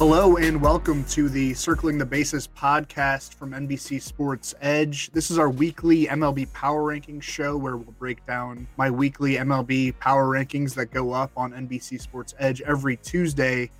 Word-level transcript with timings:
Hello 0.00 0.38
and 0.38 0.62
welcome 0.62 1.04
to 1.10 1.28
the 1.28 1.52
Circling 1.52 1.98
the 1.98 2.06
Bases 2.06 2.48
podcast 2.48 3.34
from 3.34 3.50
NBC 3.50 4.00
Sports 4.00 4.54
Edge. 4.62 5.10
This 5.12 5.30
is 5.30 5.38
our 5.38 5.50
weekly 5.50 6.06
MLB 6.06 6.50
Power 6.54 6.84
Rankings 6.84 7.22
show 7.22 7.54
where 7.58 7.76
we'll 7.76 7.92
break 7.98 8.24
down 8.24 8.66
my 8.78 8.88
weekly 8.88 9.34
MLB 9.34 9.98
Power 9.98 10.24
Rankings 10.28 10.72
that 10.76 10.86
go 10.86 11.12
up 11.12 11.30
on 11.36 11.52
NBC 11.52 12.00
Sports 12.00 12.34
Edge 12.38 12.62
every 12.62 12.96
Tuesday. 12.96 13.70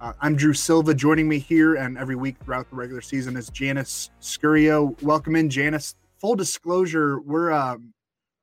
Uh, 0.00 0.12
I'm 0.20 0.34
Drew 0.34 0.54
Silva. 0.54 0.92
Joining 0.92 1.28
me 1.28 1.38
here 1.38 1.76
and 1.76 1.96
every 1.96 2.16
week 2.16 2.34
throughout 2.44 2.68
the 2.68 2.74
regular 2.74 3.00
season 3.00 3.36
is 3.36 3.48
Janice 3.48 4.10
Scurio. 4.20 5.00
Welcome 5.04 5.36
in, 5.36 5.48
Janice. 5.48 5.94
Full 6.20 6.34
disclosure, 6.34 7.20
we're 7.20 7.52
um, 7.52 7.94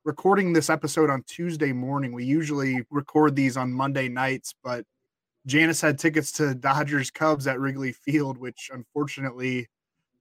recording 0.06 0.54
this 0.54 0.70
episode 0.70 1.10
on 1.10 1.22
Tuesday 1.24 1.74
morning. 1.74 2.12
We 2.12 2.24
usually 2.24 2.86
record 2.90 3.36
these 3.36 3.58
on 3.58 3.70
Monday 3.70 4.08
nights, 4.08 4.54
but 4.64 4.86
Janice 5.48 5.80
had 5.80 5.98
tickets 5.98 6.30
to 6.32 6.54
Dodgers 6.54 7.10
Cubs 7.10 7.46
at 7.46 7.58
Wrigley 7.58 7.92
Field, 7.92 8.36
which 8.36 8.70
unfortunately 8.72 9.66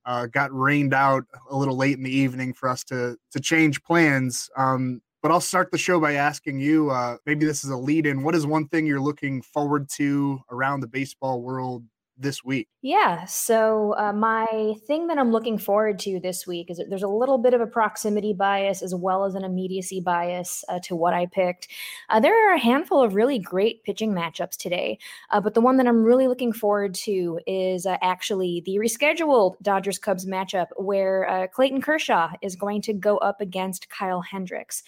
uh, 0.05 0.25
got 0.27 0.57
rained 0.57 0.93
out 0.93 1.25
a 1.51 1.55
little 1.55 1.75
late 1.75 1.97
in 1.97 2.03
the 2.03 2.09
evening 2.09 2.53
for 2.53 2.69
us 2.69 2.83
to 2.85 3.17
to 3.31 3.39
change 3.39 3.83
plans. 3.83 4.49
Um, 4.55 5.01
but 5.21 5.31
I'll 5.31 5.41
start 5.41 5.69
the 5.69 5.77
show 5.77 5.99
by 5.99 6.13
asking 6.13 6.61
you. 6.61 6.89
Uh, 6.89 7.17
maybe 7.25 7.45
this 7.45 7.65
is 7.65 7.69
a 7.69 7.75
lead 7.75 8.05
in. 8.05 8.23
What 8.23 8.35
is 8.35 8.47
one 8.47 8.69
thing 8.69 8.85
you're 8.85 9.01
looking 9.01 9.41
forward 9.41 9.89
to 9.97 10.39
around 10.49 10.79
the 10.79 10.87
baseball 10.87 11.41
world 11.41 11.83
this 12.17 12.43
week? 12.43 12.67
Yeah. 12.81 13.25
So, 13.25 13.95
uh, 13.97 14.13
my 14.13 14.73
thing 14.87 15.07
that 15.07 15.17
I'm 15.17 15.31
looking 15.31 15.57
forward 15.57 15.99
to 15.99 16.19
this 16.19 16.47
week 16.47 16.69
is 16.69 16.81
there's 16.89 17.03
a 17.03 17.07
little 17.07 17.37
bit 17.37 17.53
of 17.53 17.61
a 17.61 17.67
proximity 17.67 18.33
bias 18.33 18.81
as 18.81 18.93
well 18.95 19.25
as 19.25 19.35
an 19.35 19.43
immediacy 19.43 20.01
bias 20.01 20.63
uh, 20.69 20.79
to 20.83 20.95
what 20.95 21.13
I 21.13 21.25
picked. 21.27 21.67
Uh, 22.09 22.19
there 22.19 22.49
are 22.49 22.55
a 22.55 22.59
handful 22.59 23.01
of 23.01 23.15
really 23.15 23.39
great 23.39 23.83
pitching 23.83 24.13
matchups 24.13 24.57
today, 24.57 24.99
uh, 25.31 25.41
but 25.41 25.53
the 25.53 25.61
one 25.61 25.77
that 25.77 25.87
I'm 25.87 26.03
really 26.03 26.27
looking 26.27 26.53
forward 26.53 26.93
to 26.95 27.39
is 27.45 27.85
uh, 27.85 27.97
actually 28.01 28.61
the 28.65 28.77
rescheduled 28.77 29.55
Dodgers 29.61 29.99
Cubs 29.99 30.25
matchup 30.25 30.67
where 30.77 31.29
uh, 31.29 31.47
Clayton 31.47 31.81
Kershaw 31.81 32.29
is 32.41 32.55
going 32.55 32.81
to 32.83 32.93
go 32.93 33.17
up 33.17 33.41
against 33.41 33.89
Kyle 33.89 34.21
Hendricks. 34.21 34.83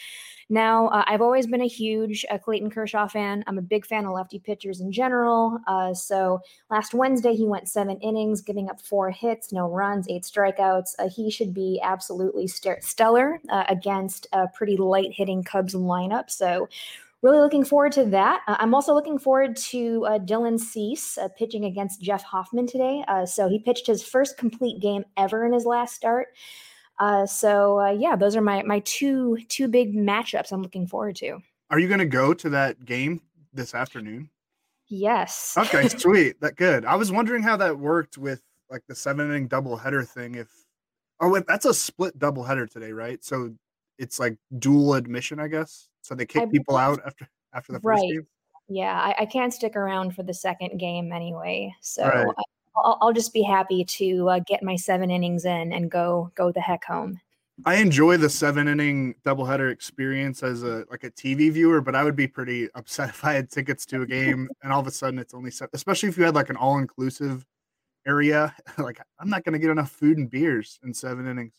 Now, 0.51 0.87
uh, 0.87 1.03
I've 1.05 1.21
always 1.21 1.45
been 1.45 1.61
a 1.61 1.67
huge 1.67 2.25
uh, 2.31 2.39
Clayton 2.39 2.71
Kershaw 2.71 3.07
fan. 3.07 3.43
I'm 3.45 3.59
a 3.59 3.61
big 3.61 3.85
fan 3.85 4.05
of 4.05 4.13
lefty 4.13 4.39
pitchers 4.39 4.81
in 4.81 4.91
general. 4.91 5.59
Uh, 5.67 5.93
so 5.93 6.39
last 6.71 6.95
Wednesday, 6.95 7.35
he 7.35 7.45
went 7.45 7.69
seven 7.69 7.99
innings, 7.99 8.41
giving 8.41 8.67
up 8.67 8.81
four 8.81 9.11
hits, 9.11 9.53
no 9.53 9.69
runs, 9.69 10.07
eight 10.09 10.23
strikeouts. 10.23 10.95
Uh, 10.97 11.07
he 11.07 11.29
should 11.29 11.53
be 11.53 11.79
absolutely 11.83 12.47
st- 12.47 12.83
stellar 12.83 13.39
uh, 13.49 13.65
against 13.69 14.25
a 14.33 14.47
pretty 14.47 14.75
light 14.75 15.11
hitting 15.13 15.43
Cubs 15.43 15.75
lineup. 15.75 16.31
So 16.31 16.67
really 17.21 17.37
looking 17.37 17.63
forward 17.63 17.91
to 17.91 18.05
that. 18.05 18.41
Uh, 18.47 18.55
I'm 18.57 18.73
also 18.73 18.95
looking 18.95 19.19
forward 19.19 19.55
to 19.55 20.05
uh, 20.07 20.17
Dylan 20.17 20.59
Cease 20.59 21.19
uh, 21.19 21.27
pitching 21.37 21.65
against 21.65 22.01
Jeff 22.01 22.23
Hoffman 22.23 22.65
today. 22.65 23.03
so 23.25 23.47
he 23.49 23.59
pitched 23.59 23.85
his 23.85 24.01
first 24.01 24.35
complete 24.35 24.81
game 24.81 25.03
ever 25.15 25.45
in 25.45 25.53
his 25.53 25.65
last 25.65 25.93
start. 25.93 26.29
Uh, 26.99 27.25
so 27.25 27.79
uh, 27.79 27.91
yeah, 27.91 28.15
those 28.15 28.35
are 28.35 28.41
my 28.41 28.61
my 28.63 28.79
two 28.79 29.37
two 29.47 29.67
big 29.67 29.95
matchups 29.95 30.51
I'm 30.51 30.61
looking 30.61 30.87
forward 30.87 31.15
to. 31.17 31.39
Are 31.69 31.79
you 31.79 31.87
going 31.87 31.99
to 31.99 32.05
go 32.05 32.33
to 32.33 32.49
that 32.49 32.83
game 32.85 33.21
this 33.53 33.73
afternoon? 33.73 34.29
Yes. 34.87 35.55
Okay, 35.57 35.87
sweet. 35.97 36.41
That 36.41 36.55
good. 36.55 36.83
I 36.85 36.95
was 36.95 37.11
wondering 37.11 37.43
how 37.43 37.55
that 37.57 37.77
worked 37.77 38.17
with 38.17 38.41
like 38.69 38.81
the 38.87 38.95
seven 38.95 39.29
inning 39.29 39.47
doubleheader 39.47 40.07
thing. 40.07 40.35
If 40.35 40.49
oh, 41.21 41.29
wait, 41.29 41.45
that's 41.47 41.65
a 41.65 41.73
split 41.73 42.17
doubleheader 42.19 42.69
today, 42.69 42.91
right? 42.91 43.23
So 43.23 43.53
it's 43.97 44.19
like 44.19 44.37
dual 44.57 44.95
admission, 44.95 45.39
I 45.39 45.47
guess. 45.47 45.87
So 46.01 46.15
they 46.15 46.25
kick 46.25 46.43
I 46.43 46.45
people 46.47 46.75
out 46.75 46.99
after 47.05 47.27
after 47.53 47.71
the 47.71 47.79
first 47.79 48.01
right. 48.01 48.11
game. 48.11 48.27
Yeah, 48.67 48.99
I, 48.99 49.23
I, 49.23 49.25
can't 49.25 49.51
stick 49.51 49.75
around 49.75 50.15
for 50.15 50.21
the 50.21 50.33
second 50.33 50.77
game 50.77 51.11
anyway. 51.11 51.73
So 51.81 52.07
right. 52.07 52.27
I'll, 52.83 52.97
I'll 53.01 53.13
just 53.13 53.33
be 53.33 53.43
happy 53.43 53.83
to 53.85 54.29
uh, 54.29 54.39
get 54.39 54.63
my 54.63 54.75
seven 54.75 55.11
innings 55.11 55.45
in 55.45 55.73
and 55.73 55.89
go 55.89 56.31
go 56.35 56.51
the 56.51 56.61
heck 56.61 56.83
home. 56.83 57.19
I 57.65 57.75
enjoy 57.75 58.17
the 58.17 58.29
seven 58.29 58.67
inning 58.67 59.15
doubleheader 59.25 59.71
experience 59.71 60.43
as 60.43 60.63
a 60.63 60.85
like 60.89 61.03
a 61.03 61.11
TV 61.11 61.51
viewer, 61.51 61.81
but 61.81 61.95
I 61.95 62.03
would 62.03 62.15
be 62.15 62.27
pretty 62.27 62.69
upset 62.75 63.09
if 63.09 63.23
I 63.23 63.33
had 63.33 63.49
tickets 63.49 63.85
to 63.87 64.01
a 64.01 64.05
game 64.05 64.49
and 64.63 64.71
all 64.71 64.79
of 64.79 64.87
a 64.87 64.91
sudden 64.91 65.19
it's 65.19 65.33
only 65.33 65.51
seven, 65.51 65.71
especially 65.73 66.09
if 66.09 66.17
you 66.17 66.23
had 66.23 66.35
like 66.35 66.49
an 66.49 66.57
all 66.57 66.77
inclusive 66.77 67.45
area. 68.07 68.55
like 68.77 69.01
I'm 69.19 69.29
not 69.29 69.43
going 69.43 69.53
to 69.53 69.59
get 69.59 69.71
enough 69.71 69.91
food 69.91 70.17
and 70.17 70.29
beers 70.29 70.79
in 70.83 70.93
seven 70.93 71.27
innings 71.27 71.53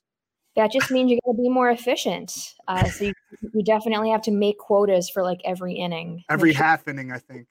that 0.57 0.73
just 0.73 0.91
means 0.91 1.11
you 1.11 1.19
got 1.25 1.33
to 1.33 1.43
be 1.43 1.49
more 1.49 1.71
efficient. 1.71 2.55
Uh, 2.67 2.85
so 2.85 3.05
you, 3.05 3.13
you, 3.55 3.63
definitely 3.63 4.11
have 4.11 4.23
to 4.23 4.31
make 4.31 4.59
quotas 4.59 5.09
for 5.09 5.23
like 5.23 5.41
every 5.45 5.75
inning. 5.75 6.25
Every 6.29 6.53
sure. 6.53 6.65
half 6.65 6.89
inning, 6.89 7.13
I 7.13 7.19
think. 7.19 7.47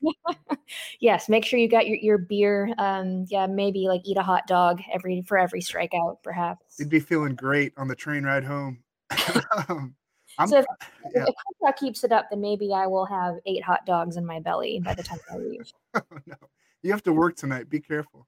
yes, 1.00 1.30
make 1.30 1.46
sure 1.46 1.60
you 1.60 1.70
got 1.70 1.88
your, 1.88 1.98
your 1.98 2.18
beer. 2.18 2.74
Um, 2.78 3.26
yeah, 3.30 3.48
maybe 3.48 3.88
like 3.88 4.02
eat 4.04 4.18
a 4.18 4.24
hot 4.24 4.48
dog 4.48 4.82
every 4.94 5.22
for 5.22 5.38
every 5.38 5.62
strikeout, 5.62 6.18
perhaps. 6.24 6.76
You'd 6.78 6.90
be 6.90 7.00
feeling 7.00 7.36
great 7.36 7.74
on 7.78 7.88
the 7.88 7.96
train 7.96 8.24
ride 8.24 8.44
home. 8.44 8.84
Um, 10.38 10.48
so 10.48 10.60
if, 10.60 10.66
yeah. 11.14 11.26
if 11.28 11.36
Kershaw 11.62 11.78
keeps 11.78 12.04
it 12.06 12.12
up, 12.14 12.30
then 12.30 12.40
maybe 12.40 12.72
I 12.74 12.88
will 12.88 13.06
have 13.06 13.36
eight 13.46 13.64
hot 13.64 13.86
dogs 13.86 14.16
in 14.16 14.26
my 14.26 14.40
belly 14.40 14.80
by 14.80 14.94
the 14.94 15.04
time 15.04 15.20
I 15.30 15.38
leave. 15.38 15.72
oh, 15.96 16.02
no. 16.26 16.36
You 16.82 16.92
have 16.92 17.04
to 17.04 17.14
work 17.14 17.36
tonight. 17.36 17.70
Be 17.70 17.82
careful. 17.82 18.26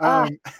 Uh, 0.00 0.26
um, 0.26 0.38
uh, 0.44 0.50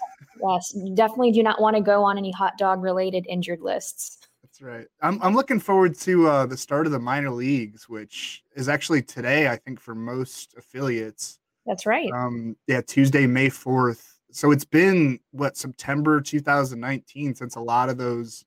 yes, 0.53 0.73
you 0.75 0.95
definitely 0.95 1.31
do 1.31 1.43
not 1.43 1.61
want 1.61 1.75
to 1.75 1.81
go 1.81 2.03
on 2.03 2.17
any 2.17 2.31
hot 2.31 2.53
dog 2.57 2.81
related 2.81 3.25
injured 3.29 3.61
lists. 3.61 4.19
That's 4.43 4.61
right. 4.61 4.87
I'm 5.01 5.21
I'm 5.21 5.35
looking 5.35 5.59
forward 5.59 5.97
to 5.99 6.27
uh, 6.27 6.45
the 6.45 6.57
start 6.57 6.85
of 6.85 6.91
the 6.91 6.99
minor 6.99 7.31
leagues, 7.31 7.89
which 7.89 8.43
is 8.55 8.69
actually 8.69 9.01
today, 9.01 9.47
I 9.47 9.55
think, 9.55 9.79
for 9.79 9.95
most 9.95 10.53
affiliates. 10.57 11.39
That's 11.65 11.85
right. 11.85 12.11
Um, 12.11 12.55
yeah, 12.67 12.81
Tuesday, 12.81 13.25
May 13.25 13.49
fourth. 13.49 14.19
So 14.31 14.51
it's 14.51 14.65
been 14.65 15.19
what 15.31 15.57
September 15.57 16.19
2019 16.21 17.35
since 17.35 17.55
a 17.55 17.59
lot 17.59 17.89
of 17.89 17.97
those 17.97 18.45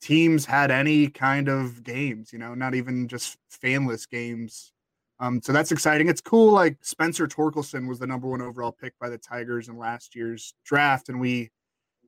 teams 0.00 0.44
had 0.44 0.70
any 0.70 1.08
kind 1.08 1.48
of 1.48 1.82
games. 1.82 2.32
You 2.32 2.38
know, 2.38 2.54
not 2.54 2.74
even 2.74 3.06
just 3.06 3.36
fanless 3.62 4.08
games. 4.08 4.72
Um, 5.20 5.40
so 5.42 5.52
that's 5.52 5.72
exciting. 5.72 6.08
It's 6.08 6.20
cool. 6.20 6.52
Like 6.52 6.76
Spencer 6.80 7.26
Torkelson 7.26 7.88
was 7.88 7.98
the 7.98 8.06
number 8.06 8.28
one 8.28 8.40
overall 8.40 8.72
pick 8.72 8.94
by 9.00 9.08
the 9.08 9.18
Tigers 9.18 9.68
in 9.68 9.76
last 9.76 10.14
year's 10.14 10.54
draft, 10.64 11.08
and 11.08 11.20
we, 11.20 11.50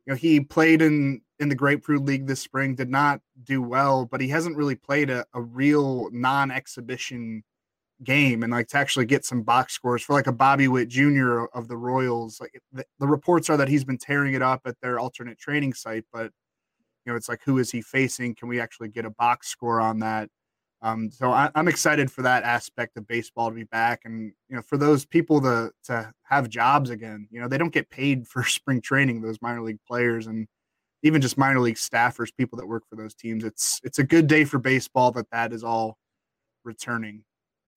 you 0.07 0.13
know, 0.13 0.15
he 0.15 0.41
played 0.41 0.81
in 0.81 1.21
in 1.41 1.49
the 1.49 1.55
Grapefruit 1.55 2.05
League 2.05 2.27
this 2.27 2.41
spring. 2.41 2.75
Did 2.75 2.91
not 2.91 3.21
do 3.43 3.63
well, 3.63 4.07
but 4.07 4.21
he 4.21 4.29
hasn't 4.29 4.57
really 4.57 4.77
played 4.77 5.11
a, 5.11 5.25
a 5.35 5.41
real 5.41 6.09
non-exhibition 6.13 7.43
game, 8.05 8.45
and 8.45 8.53
like 8.53 8.69
to 8.69 8.79
actually 8.79 9.07
get 9.07 9.25
some 9.25 9.43
box 9.43 9.73
scores 9.75 10.03
for 10.03 10.13
like 10.13 10.29
a 10.29 10.33
Bobby 10.33 10.69
Witt 10.69 10.89
Jr. 10.89 11.47
of 11.53 11.67
the 11.67 11.77
Royals. 11.77 12.41
Like 12.41 12.61
the, 12.73 12.85
the 13.01 13.09
reports 13.09 13.51
are 13.51 13.57
that 13.57 13.69
he's 13.69 13.85
been 13.85 13.99
tearing 13.99 14.35
it 14.35 14.43
up 14.43 14.63
at 14.67 14.81
their 14.81 15.01
alternate 15.01 15.39
training 15.39 15.75
site, 15.75 16.05
but 16.13 16.31
you 17.05 17.13
know, 17.13 17.17
it's 17.17 17.29
like 17.29 17.41
who 17.45 17.59
is 17.59 17.73
he 17.73 17.83
facing? 17.83 18.37
Can 18.37 18.49
we 18.49 18.61
actually 18.61 18.89
get 18.89 19.05
a 19.05 19.11
box 19.11 19.49
score 19.49 19.81
on 19.81 19.99
that? 20.01 20.29
Um, 20.83 21.11
so 21.11 21.31
I, 21.31 21.51
am 21.55 21.69
excited 21.69 22.11
for 22.11 22.23
that 22.23 22.43
aspect 22.43 22.97
of 22.97 23.07
baseball 23.07 23.51
to 23.51 23.55
be 23.55 23.65
back, 23.65 24.03
and 24.05 24.33
you 24.49 24.57
know, 24.57 24.63
for 24.63 24.79
those 24.79 25.05
people 25.05 25.41
to 25.43 25.71
to 25.85 26.13
have 26.23 26.49
jobs 26.49 26.91
again. 26.91 27.29
You 27.31 27.41
know, 27.41 27.49
they 27.49 27.59
don't 27.59 27.73
get 27.73 27.91
paid 27.91 28.27
for 28.29 28.45
spring 28.45 28.81
training. 28.81 29.21
Those 29.21 29.43
minor 29.43 29.63
league 29.63 29.81
players 29.87 30.27
and 30.27 30.47
even 31.03 31.21
just 31.21 31.39
minor 31.39 31.61
league 31.61 31.77
staffers, 31.77 32.29
people 32.37 32.59
that 32.59 32.67
work 32.67 32.85
for 32.89 32.97
those 32.97 33.15
teams. 33.15 33.45
It's 33.45 33.81
it's 33.85 33.99
a 33.99 34.05
good 34.05 34.27
day 34.27 34.45
for 34.45 34.59
baseball 34.59 35.13
that 35.13 35.31
that 35.31 35.53
is 35.53 35.65
all 35.65 35.99
returning. 36.65 37.25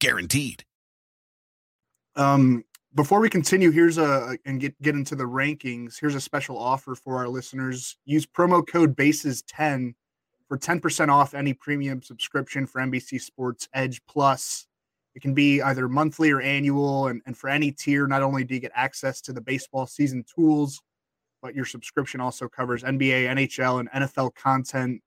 Guaranteed. 0.00 0.64
Um, 2.16 2.64
before 2.94 3.20
we 3.20 3.28
continue, 3.28 3.70
here's 3.70 3.98
a 3.98 4.38
and 4.46 4.60
get 4.60 4.80
get 4.80 4.94
into 4.94 5.14
the 5.14 5.24
rankings. 5.24 6.00
Here's 6.00 6.14
a 6.14 6.20
special 6.20 6.58
offer 6.58 6.94
for 6.94 7.16
our 7.18 7.28
listeners. 7.28 7.96
Use 8.06 8.26
promo 8.26 8.66
code 8.66 8.96
BASES10 8.96 9.94
for 10.48 10.56
10% 10.56 11.08
off 11.08 11.34
any 11.34 11.52
premium 11.52 12.02
subscription 12.02 12.66
for 12.66 12.80
NBC 12.80 13.20
Sports 13.20 13.68
Edge 13.74 14.00
Plus. 14.08 14.66
It 15.14 15.22
can 15.22 15.34
be 15.34 15.60
either 15.62 15.88
monthly 15.88 16.30
or 16.30 16.40
annual, 16.40 17.08
and, 17.08 17.22
and 17.26 17.36
for 17.36 17.48
any 17.48 17.72
tier, 17.72 18.06
not 18.06 18.22
only 18.22 18.44
do 18.44 18.54
you 18.54 18.60
get 18.60 18.72
access 18.74 19.20
to 19.22 19.32
the 19.32 19.40
baseball 19.40 19.86
season 19.86 20.24
tools, 20.34 20.80
but 21.42 21.54
your 21.54 21.64
subscription 21.64 22.20
also 22.20 22.48
covers 22.48 22.82
NBA, 22.82 23.26
NHL, 23.26 23.80
and 23.80 23.90
NFL 23.90 24.34
content. 24.34 25.00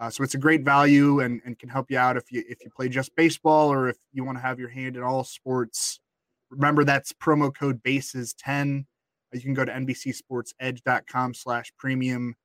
Uh, 0.00 0.10
so 0.10 0.24
it's 0.24 0.34
a 0.34 0.38
great 0.38 0.62
value 0.62 1.20
and, 1.20 1.40
and 1.44 1.58
can 1.58 1.68
help 1.68 1.90
you 1.90 1.98
out 1.98 2.16
if 2.16 2.32
you 2.32 2.42
if 2.48 2.58
you 2.64 2.70
play 2.70 2.88
just 2.88 3.14
baseball 3.16 3.72
or 3.72 3.88
if 3.88 3.96
you 4.12 4.24
want 4.24 4.36
to 4.36 4.42
have 4.42 4.58
your 4.58 4.68
hand 4.68 4.96
in 4.96 5.02
all 5.02 5.24
sports. 5.24 6.00
Remember 6.50 6.84
that's 6.84 7.12
promo 7.12 7.54
code 7.54 7.82
bases 7.82 8.34
10. 8.34 8.86
You 9.32 9.40
can 9.40 9.54
go 9.54 9.64
to 9.64 9.72
NBCSportsEdge.com 9.72 11.34
slash 11.34 11.72
premium 11.76 12.36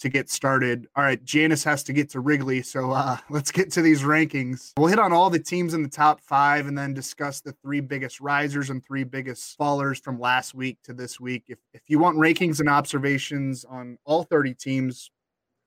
to 0.00 0.08
get 0.08 0.30
started. 0.30 0.86
All 0.96 1.02
right, 1.02 1.22
Janice 1.24 1.64
has 1.64 1.82
to 1.84 1.92
get 1.92 2.08
to 2.10 2.20
Wrigley, 2.20 2.62
so 2.62 2.92
uh, 2.92 3.16
let's 3.30 3.50
get 3.50 3.70
to 3.72 3.82
these 3.82 4.02
rankings. 4.02 4.72
We'll 4.76 4.88
hit 4.88 4.98
on 4.98 5.12
all 5.12 5.30
the 5.30 5.38
teams 5.38 5.74
in 5.74 5.82
the 5.82 5.88
top 5.88 6.20
five 6.20 6.66
and 6.66 6.78
then 6.78 6.94
discuss 6.94 7.40
the 7.40 7.52
three 7.62 7.80
biggest 7.80 8.20
risers 8.20 8.70
and 8.70 8.84
three 8.84 9.04
biggest 9.04 9.58
fallers 9.58 10.02
from 10.02 10.20
last 10.20 10.54
week 10.54 10.78
to 10.84 10.92
this 10.92 11.18
week. 11.18 11.44
If, 11.48 11.58
if 11.74 11.82
you 11.88 11.98
want 11.98 12.16
rankings 12.16 12.60
and 12.60 12.68
observations 12.68 13.64
on 13.64 13.98
all 14.04 14.22
30 14.22 14.54
teams, 14.54 15.10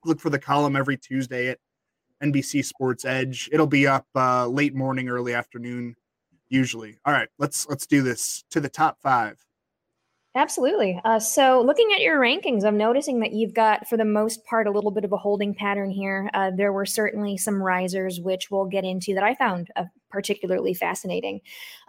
look 0.04 0.20
for 0.20 0.30
the 0.30 0.38
column 0.38 0.76
every 0.76 0.96
Tuesday 0.96 1.48
at 1.48 1.58
NBC 2.22 2.64
Sports 2.64 3.04
Edge. 3.04 3.48
It'll 3.52 3.66
be 3.66 3.86
up 3.86 4.06
uh, 4.14 4.46
late 4.46 4.74
morning, 4.74 5.08
early 5.08 5.34
afternoon 5.34 5.96
usually. 6.48 6.98
All 7.04 7.12
right, 7.12 7.28
let's 7.38 7.66
let's 7.68 7.86
do 7.86 8.02
this 8.02 8.44
to 8.50 8.60
the 8.60 8.68
top 8.68 8.98
five. 9.00 9.44
Absolutely. 10.34 10.98
Uh, 11.04 11.18
so, 11.18 11.60
looking 11.60 11.90
at 11.94 12.00
your 12.00 12.18
rankings, 12.18 12.64
I'm 12.64 12.78
noticing 12.78 13.20
that 13.20 13.32
you've 13.32 13.52
got, 13.52 13.86
for 13.86 13.98
the 13.98 14.04
most 14.06 14.46
part, 14.46 14.66
a 14.66 14.70
little 14.70 14.90
bit 14.90 15.04
of 15.04 15.12
a 15.12 15.16
holding 15.18 15.54
pattern 15.54 15.90
here. 15.90 16.30
Uh, 16.32 16.50
there 16.56 16.72
were 16.72 16.86
certainly 16.86 17.36
some 17.36 17.62
risers, 17.62 18.18
which 18.18 18.50
we'll 18.50 18.64
get 18.64 18.84
into, 18.84 19.12
that 19.14 19.24
I 19.24 19.34
found 19.34 19.68
uh, 19.76 19.84
particularly 20.10 20.72
fascinating. 20.72 21.40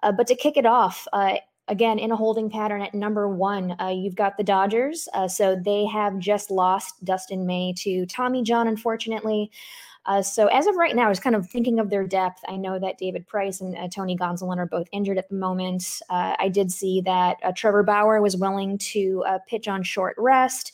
Uh, 0.02 0.12
but 0.12 0.28
to 0.28 0.36
kick 0.36 0.58
it 0.58 0.66
off, 0.66 1.08
uh, 1.14 1.38
again, 1.68 2.00
in 2.00 2.12
a 2.12 2.16
holding 2.16 2.50
pattern 2.50 2.82
at 2.82 2.94
number 2.94 3.28
one, 3.28 3.76
uh, 3.80 3.90
you've 3.90 4.16
got 4.16 4.38
the 4.38 4.44
Dodgers. 4.44 5.08
so, 5.28 5.56
they 5.56 5.86
have 5.86 6.20
just 6.20 6.52
lost 6.52 7.04
Dustin 7.04 7.46
May 7.46 7.74
to 7.78 8.06
Tommy 8.06 8.44
John, 8.44 8.68
unfortunately. 8.68 9.52
Uh, 10.06 10.22
so 10.22 10.48
as 10.48 10.68
of 10.68 10.76
right 10.76 10.96
now, 10.96 11.06
I 11.06 11.10
was 11.10 11.20
kind 11.20 11.36
of 11.36 11.50
thinking 11.50 11.80
of 11.80 11.90
their 11.90 12.06
depth. 12.06 12.42
I 12.48 12.58
know 12.58 12.78
that 12.80 12.98
David 12.98 13.26
Price 13.26 13.62
and 13.62 13.76
uh, 13.78 13.88
Tony 13.88 14.18
Gonsolin 14.18 14.58
are 14.58 14.66
both 14.66 14.88
injured 14.92 15.18
at 15.18 15.30
the 15.30 15.36
moment. 15.36 16.02
Uh, 16.10 16.36
I 16.38 16.50
did 16.50 16.72
see 16.72 17.02
that 17.02 17.38
uh, 17.44 17.54
Trevor 17.56 17.84
Bauer 17.84 18.22
was 18.22 18.36
willing 18.36 18.78
to 18.80 19.24
uh, 19.26 19.40
pitch 19.48 19.68
on 19.68 19.82
short 19.84 20.16
rest. 20.18 20.74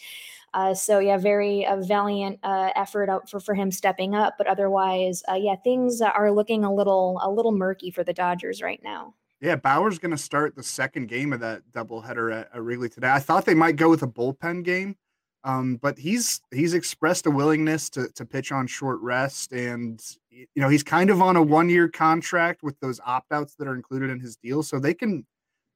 Uh, 0.56 0.74
so 0.74 0.98
yeah, 0.98 1.16
very 1.16 1.68
valiant 1.82 2.40
effort 2.44 3.30
for 3.30 3.40
for 3.40 3.54
him 3.54 3.70
stepping 3.70 4.16
up. 4.16 4.34
But 4.36 4.48
otherwise, 4.48 5.22
yeah, 5.36 5.56
things 5.58 6.02
are 6.02 6.32
looking 6.32 6.64
a 6.64 6.74
little 6.74 7.20
a 7.22 7.30
little 7.30 7.52
murky 7.52 7.92
for 7.92 8.04
the 8.04 8.14
Dodgers 8.14 8.60
right 8.60 8.82
now. 8.84 9.14
Yeah, 9.42 9.56
Bauer's 9.56 10.00
going 10.00 10.12
to 10.12 10.18
start 10.18 10.56
the 10.56 10.64
second 10.64 11.08
game 11.08 11.32
of 11.32 11.40
that 11.40 11.62
doubleheader 11.72 12.34
at, 12.34 12.50
at 12.54 12.62
Wrigley 12.62 12.90
today. 12.90 13.10
I 13.10 13.20
thought 13.20 13.46
they 13.46 13.54
might 13.54 13.78
go 13.78 13.90
with 13.90 14.04
a 14.04 14.08
bullpen 14.08 14.64
game. 14.64 14.96
Um, 15.44 15.78
but 15.78 15.98
he's 15.98 16.42
he's 16.52 16.74
expressed 16.74 17.26
a 17.26 17.32
willingness 17.32 17.90
to 17.92 18.10
to 18.16 18.26
pitch 18.26 18.52
on 18.52 18.68
short 18.68 19.00
rest, 19.00 19.54
and 19.54 20.02
you 20.30 20.48
know 20.58 20.68
he's 20.68 20.84
kind 20.84 21.10
of 21.10 21.22
on 21.22 21.38
a 21.38 21.42
one 21.42 21.70
year 21.70 21.88
contract 21.88 22.62
with 22.62 22.78
those 22.82 23.00
opt 23.06 23.32
outs 23.32 23.56
that 23.56 23.68
are 23.68 23.76
included 23.76 24.10
in 24.10 24.20
his 24.20 24.36
deal, 24.36 24.64
so 24.64 24.80
they 24.80 24.94
can 24.94 25.26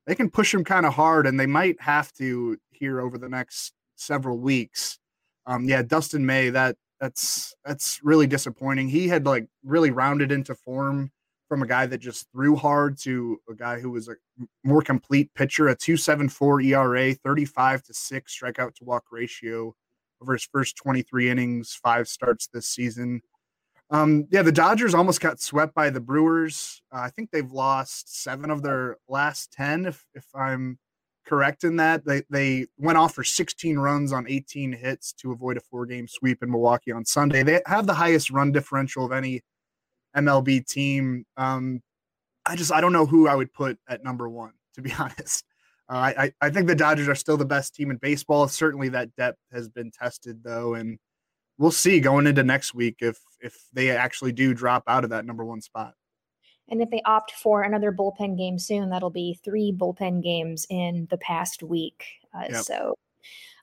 they 0.06 0.16
can 0.16 0.30
push 0.30 0.54
him 0.54 0.66
kind 0.66 0.86
of 0.86 0.94
hard, 0.94 1.26
and 1.26 1.40
they 1.40 1.46
might 1.46 1.80
have 1.82 2.12
to 2.14 2.58
here 2.72 3.00
over 3.00 3.18
the 3.18 3.30
next 3.30 3.74
several 3.96 4.38
weeks. 4.38 5.00
Um, 5.46 5.64
yeah, 5.64 5.82
Dustin 5.82 6.26
May 6.26 6.50
that 6.50 6.76
that's 7.00 7.56
that's 7.64 8.02
really 8.04 8.28
disappointing. 8.28 8.90
He 8.90 9.08
had 9.08 9.26
like 9.26 9.48
really 9.64 9.92
rounded 9.92 10.30
into 10.30 10.56
form 10.56 11.10
from 11.48 11.62
a 11.62 11.68
guy 11.68 11.86
that 11.86 12.00
just 12.00 12.32
threw 12.32 12.56
hard 12.56 12.98
to 13.00 13.40
a 13.50 13.54
guy 13.54 13.80
who 13.80 13.92
was 13.92 14.08
a 14.08 14.16
more 14.64 14.82
complete 14.82 15.34
pitcher, 15.36 15.68
a 15.68 15.76
274 15.76 16.62
ERA, 16.62 17.14
35 17.14 17.84
to 17.84 17.94
6 17.94 18.40
strikeout 18.40 18.76
to 18.76 18.84
walk 18.84 19.06
ratio 19.12 19.76
over 20.22 20.34
his 20.34 20.46
first 20.46 20.78
23 20.78 21.30
innings, 21.30 21.78
five 21.84 22.08
starts 22.08 22.48
this 22.48 22.68
season. 22.68 23.22
Um, 23.90 24.26
yeah, 24.32 24.42
the 24.42 24.52
Dodgers 24.52 24.96
almost 24.96 25.22
got 25.22 25.40
swept 25.40 25.76
by 25.76 25.90
the 25.90 26.00
Brewers. 26.00 26.82
Uh, 26.92 27.02
I 27.02 27.10
think 27.10 27.30
they've 27.30 27.52
lost 27.52 28.24
seven 28.24 28.50
of 28.50 28.64
their 28.64 28.98
last 29.08 29.52
10, 29.52 29.86
if, 29.86 30.06
if 30.16 30.26
I'm 30.34 30.80
correct 31.26 31.64
in 31.64 31.76
that. 31.76 32.06
They, 32.06 32.24
they 32.30 32.68
went 32.78 32.98
off 32.98 33.14
for 33.14 33.24
16 33.24 33.78
runs 33.78 34.12
on 34.12 34.26
18 34.28 34.72
hits 34.72 35.14
to 35.14 35.32
avoid 35.32 35.58
a 35.58 35.62
four 35.62 35.86
game 35.86 36.08
sweep 36.08 36.42
in 36.42 36.50
Milwaukee 36.50 36.92
on 36.92 37.06
Sunday. 37.06 37.44
They 37.44 37.62
have 37.66 37.86
the 37.86 37.94
highest 37.94 38.32
run 38.32 38.52
differential 38.52 39.06
of 39.06 39.12
any 39.12 39.42
MLB 40.16 40.66
team. 40.68 41.26
Um, 41.38 41.82
I 42.46 42.56
just 42.56 42.72
I 42.72 42.82
don't 42.82 42.94
know 42.94 43.06
who 43.06 43.28
I 43.28 43.36
would 43.36 43.54
put 43.54 43.78
at 43.88 44.04
number 44.04 44.30
one 44.30 44.54
to 44.76 44.82
be 44.82 44.94
honest. 45.00 45.46
Uh, 45.90 46.14
I 46.18 46.34
I 46.42 46.50
think 46.50 46.68
the 46.68 46.76
Dodgers 46.76 47.08
are 47.08 47.16
still 47.16 47.38
the 47.38 47.46
best 47.46 47.76
team 47.76 47.92
in 47.92 47.98
baseball. 47.98 48.48
Certainly 48.48 48.90
that 48.90 49.16
depth 49.16 49.40
has 49.52 49.70
been 49.70 49.92
tested 49.92 50.44
though, 50.44 50.76
and 50.76 50.98
we'll 51.58 51.72
see 51.72 52.00
going 52.00 52.28
into 52.28 52.44
next 52.44 52.74
week 52.74 52.98
if 53.00 53.18
if 53.42 53.56
they 53.74 53.92
actually 53.92 54.32
do 54.32 54.54
drop 54.54 54.84
out 54.88 55.04
of 55.04 55.10
that 55.10 55.26
number 55.26 55.44
one 55.44 55.62
spot. 55.62 55.94
And 56.70 56.82
if 56.82 56.90
they 56.90 57.02
opt 57.04 57.32
for 57.32 57.64
another 57.64 57.92
bullpen 57.92 58.38
game 58.38 58.58
soon, 58.58 58.90
that'll 58.90 59.10
be 59.10 59.38
three 59.44 59.74
bullpen 59.78 60.24
games 60.24 60.66
in 60.70 61.08
the 61.12 61.18
past 61.18 61.62
week. 61.62 62.06
Uh, 62.34 62.46
yep. 62.50 62.64
So 62.64 62.96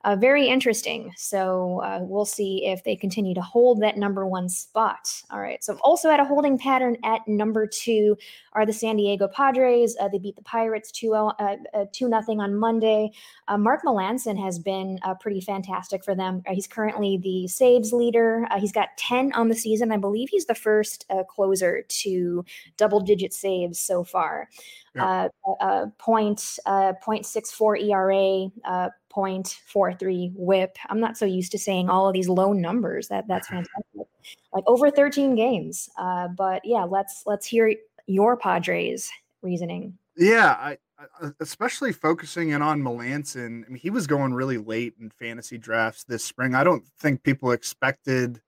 uh, 0.05 0.17
very 0.17 0.49
interesting. 0.49 1.13
So 1.17 1.81
uh, 1.83 1.99
we'll 2.03 2.25
see 2.25 2.67
if 2.67 2.83
they 2.85 2.97
continue 2.97 3.35
to 3.35 3.43
hold 3.43 3.83
that 3.83 3.99
number 3.99 4.27
one 4.27 4.49
spot. 4.49 5.23
All 5.31 5.41
right. 5.41 5.63
So 5.63 5.79
also 5.83 6.11
at 6.11 6.19
a 6.19 6.25
holding 6.25 6.57
pattern 6.57 6.97
at 7.05 7.21
number 7.29 7.67
two 7.67 8.17
are 8.55 8.65
the 8.65 8.73
San 8.73 8.97
Diego 8.97 9.29
Padres. 9.29 9.97
Uh, 10.01 10.09
they 10.09 10.19
beat 10.19 10.37
the 10.37 10.43
Pirates 10.43 10.91
two 10.91 11.15
uh, 11.15 11.33
uh, 11.39 11.85
two 11.93 12.09
nothing 12.09 12.41
on 12.41 12.57
Monday. 12.57 13.11
Uh, 13.49 13.59
Mark 13.59 13.83
Melancon 13.85 14.43
has 14.43 14.59
been 14.59 14.99
pretty 15.21 15.41
fantastic 15.41 16.03
for 16.05 16.15
them. 16.15 16.43
he's 16.49 16.67
currently 16.67 17.19
the 17.19 17.47
saves 17.47 17.93
leader. 17.93 18.47
he's 18.59 18.73
got 18.73 18.89
ten 18.97 19.33
on 19.35 19.49
the 19.49 19.55
season. 19.55 19.93
I 19.93 19.99
believe 19.99 20.29
he's 20.31 20.47
the 20.47 20.55
first 20.55 21.07
closer 21.29 21.85
to 21.89 22.45
double 22.77 23.01
digit 23.01 23.35
saves 23.35 23.79
so 23.79 24.03
far. 24.03 24.49
Yeah. 24.95 25.29
Uh, 25.61 25.87
point, 25.99 26.59
uh, 26.67 26.93
0.64 27.05 27.91
ERA, 27.91 28.51
uh, 28.65 28.89
0.43 29.15 30.33
whip. 30.35 30.77
I'm 30.89 31.01
not 31.01 31.17
so 31.17 31.27
used 31.27 31.53
to 31.53 31.59
saying 31.59 31.89
all 31.89 32.09
of 32.09 32.15
these 32.15 32.29
low 32.29 32.53
numbers. 32.53 33.09
That 33.09 33.27
that's 33.29 33.49
fantastic. 33.49 34.07
like 34.53 34.65
over 34.67 34.91
13 34.91 35.35
games. 35.35 35.89
Uh, 35.99 36.29
but 36.29 36.63
yeah, 36.65 36.85
let's 36.85 37.25
let's 37.27 37.47
hear 37.47 37.75
your 38.07 38.37
Padres 38.37 39.11
reasoning. 39.43 39.97
Yeah, 40.17 40.57
I, 40.59 40.79
I, 40.99 41.31
especially 41.41 41.93
focusing 41.93 42.51
in 42.51 42.63
on 42.63 42.83
Melancon. 42.83 43.65
I 43.65 43.69
mean, 43.69 43.79
he 43.81 43.91
was 43.91 44.07
going 44.07 44.35
really 44.35 44.59
late 44.59 44.95
in 45.01 45.11
fantasy 45.11 45.59
drafts 45.59 46.05
this 46.05 46.25
spring. 46.25 46.55
I 46.55 46.65
don't 46.65 46.85
think 46.99 47.23
people 47.23 47.53
expected 47.53 48.41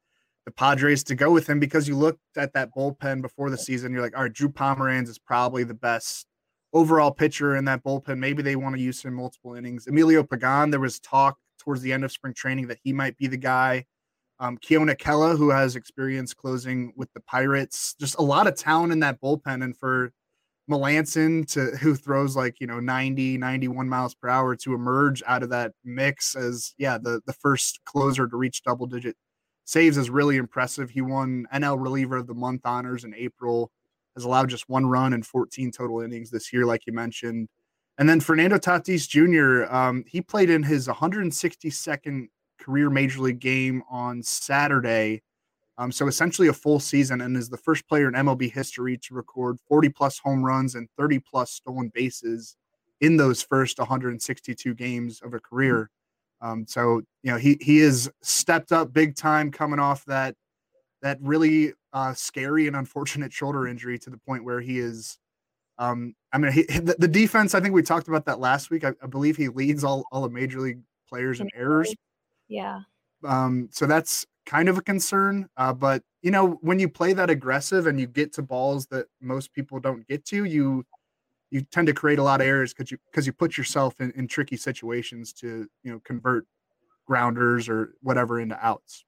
the 0.45 0.51
Padres 0.51 1.05
to 1.05 1.15
go 1.15 1.31
with 1.31 1.49
him 1.49 1.61
because 1.61 1.87
you 1.87 1.97
looked 1.97 2.37
at 2.37 2.53
that 2.55 2.75
bullpen 2.75 3.23
before 3.23 3.49
the 3.49 3.57
season. 3.57 3.93
You're 3.93 4.03
like, 4.03 4.17
all 4.17 4.25
right, 4.25 4.33
Drew 4.33 4.49
Pomeranz 4.49 5.09
is 5.09 5.19
probably 5.19 5.65
the 5.65 5.75
best 5.75 6.27
overall 6.73 7.11
pitcher 7.11 7.57
in 7.57 7.65
that 7.67 7.85
bullpen. 7.85 8.19
Maybe 8.19 8.43
they 8.43 8.57
want 8.57 8.77
to 8.77 8.83
use 8.83 9.03
him 9.03 9.15
multiple 9.15 9.55
innings. 9.55 9.87
Emilio 9.87 10.23
Pagan, 10.23 10.71
there 10.71 10.81
was 10.81 10.99
talk 11.01 11.39
towards 11.59 11.83
the 11.83 11.93
end 11.93 12.05
of 12.05 12.13
spring 12.13 12.35
training 12.35 12.67
that 12.69 12.79
he 12.83 12.93
might 12.93 13.17
be 13.17 13.27
the 13.27 13.37
guy. 13.37 13.85
Um, 14.41 14.59
Keone 14.59 14.97
Kela, 14.97 15.37
who 15.37 15.51
has 15.51 15.77
experience 15.77 16.35
closing 16.35 16.93
with 16.97 17.13
the 17.13 17.21
Pirates, 17.21 17.95
just 18.01 18.19
a 18.19 18.23
lot 18.23 18.47
of 18.47 18.57
talent 18.57 18.93
in 18.93 19.01
that 19.01 19.21
bullpen. 19.21 19.63
And 19.63 19.77
for 19.77 20.13
Melancon 20.71 21.47
to 21.53 21.77
who 21.77 21.95
throws 21.95 22.37
like 22.37 22.61
you 22.61 22.67
know 22.67 22.79
90 22.79 23.37
91 23.37 23.89
miles 23.89 24.15
per 24.15 24.29
hour 24.29 24.55
to 24.57 24.75
emerge 24.75 25.23
out 25.27 25.43
of 25.43 25.51
that 25.51 25.73
mix 25.85 26.37
as 26.37 26.73
yeah 26.79 26.99
the 26.99 27.21
the 27.27 27.33
first 27.33 27.81
closer 27.85 28.29
to 28.29 28.37
reach 28.37 28.63
double 28.63 28.87
digit 28.87 29.17
saves 29.65 29.99
is 29.99 30.09
really 30.09 30.37
impressive 30.37 30.89
he 30.89 31.01
won 31.01 31.47
NL 31.53 31.83
reliever 31.83 32.17
of 32.17 32.29
the 32.29 32.35
month 32.35 32.63
honors 32.65 33.03
in 33.05 33.13
April 33.15 33.73
has 34.15 34.25
allowed 34.25 34.49
just 34.49 34.69
one 34.69 34.87
run 34.87 35.13
and 35.13 35.27
14 35.27 35.71
total 35.71 36.01
innings 36.01 36.31
this 36.31 36.53
year, 36.53 36.65
like 36.65 36.87
you 36.87 36.93
mentioned. 36.93 37.49
And 37.99 38.09
then 38.09 38.21
Fernando 38.21 38.59
Tatis 38.59 39.09
Jr., 39.09 39.73
um, 39.73 40.05
he 40.07 40.21
played 40.21 40.51
in 40.51 40.63
his 40.63 40.89
162nd 40.89 42.29
career 42.59 42.91
major 42.91 43.21
league 43.21 43.41
game 43.41 43.83
on 43.91 44.23
Saturday. 44.23 45.23
Um, 45.79 45.91
so 45.91 46.07
essentially 46.07 46.49
a 46.49 46.53
full 46.53 46.81
season 46.81 47.21
and 47.21 47.37
is 47.37 47.49
the 47.49 47.57
first 47.57 47.89
player 47.89 48.09
in 48.09 48.15
MLB 48.15 48.53
history 48.53 48.99
to 48.99 49.15
record 49.15 49.59
40 49.69 49.89
plus 49.91 50.19
home 50.19 50.45
runs 50.45 50.75
and 50.75 50.89
30 50.99 51.19
plus 51.21 51.51
stolen 51.51 51.91
bases 51.95 52.57
in 53.01 53.17
those 53.17 53.43
first 53.43 53.79
162 53.79 54.75
games 54.75 55.21
of 55.23 55.35
a 55.35 55.41
career. 55.41 55.91
Um, 56.41 56.67
so 56.67 57.03
you 57.23 57.31
know 57.31 57.39
he 57.39 57.57
he 57.61 57.79
has 57.79 58.11
stepped 58.23 58.73
up 58.73 58.93
big 58.93 59.17
time 59.17 59.51
coming 59.51 59.79
off 59.79 60.05
that 60.07 60.35
that 61.01 61.19
really 61.21 61.73
uh, 61.93 62.15
scary 62.15 62.67
and 62.67 62.77
unfortunate 62.77 63.33
shoulder 63.33 63.67
injury 63.67 63.99
to 63.99 64.11
the 64.11 64.19
point 64.19 64.45
where 64.45 64.61
he 64.61 64.79
is. 64.79 65.19
Um, 65.79 66.15
I 66.33 66.39
mean, 66.39 66.53
he, 66.53 66.63
the, 66.63 66.97
the, 66.99 67.09
defense. 67.09 67.55
I 67.55 67.61
think 67.61 67.75
we 67.75 67.83
talked 67.83 68.09
about 68.09 68.27
that 68.27 68.41
last 68.41 68.71
week. 68.71 68.85
I, 68.85 68.93
I, 69.03 69.07
believe 69.07 69.37
he 69.37 69.49
leads 69.49 69.85
all 69.85 70.05
all 70.13 70.23
the 70.23 70.29
major 70.29 70.61
league 70.61 70.81
players 71.09 71.41
in 71.41 71.49
errors. 71.55 71.93
Yeah. 72.49 72.81
Um, 73.25 73.69
so 73.73 73.87
that's 73.87 74.27
kind 74.47 74.69
of 74.69 74.79
a 74.79 74.83
concern. 74.83 75.49
Uh, 75.57 75.73
but 75.73 76.03
you 76.23 76.31
know, 76.31 76.59
when 76.61 76.79
you 76.79 76.89
play 76.89 77.13
that 77.15 77.31
aggressive 77.31 77.87
and 77.87 77.99
you 77.99 78.07
get 78.07 78.33
to 78.35 78.43
balls 78.43 78.87
that 78.87 79.07
most 79.21 79.53
people 79.53 79.81
don't 79.81 80.07
get 80.07 80.25
to, 80.27 80.45
you 80.45 80.85
you 81.51 81.61
tend 81.61 81.87
to 81.87 81.93
create 81.93 82.19
a 82.19 82.23
lot 82.23 82.41
of 82.41 82.47
errors 82.47 82.73
because 82.73 82.91
you 82.91 82.99
because 83.11 83.27
you 83.27 83.33
put 83.33 83.57
yourself 83.57 84.01
in, 84.01 84.11
in 84.13 84.27
tricky 84.29 84.57
situations 84.57 85.33
to 85.35 85.69
you 85.83 85.93
know 85.93 86.01
convert 86.05 86.47
grounders 87.07 87.69
or 87.69 87.95
whatever 88.03 88.41
into 88.41 88.57
outs 88.65 89.05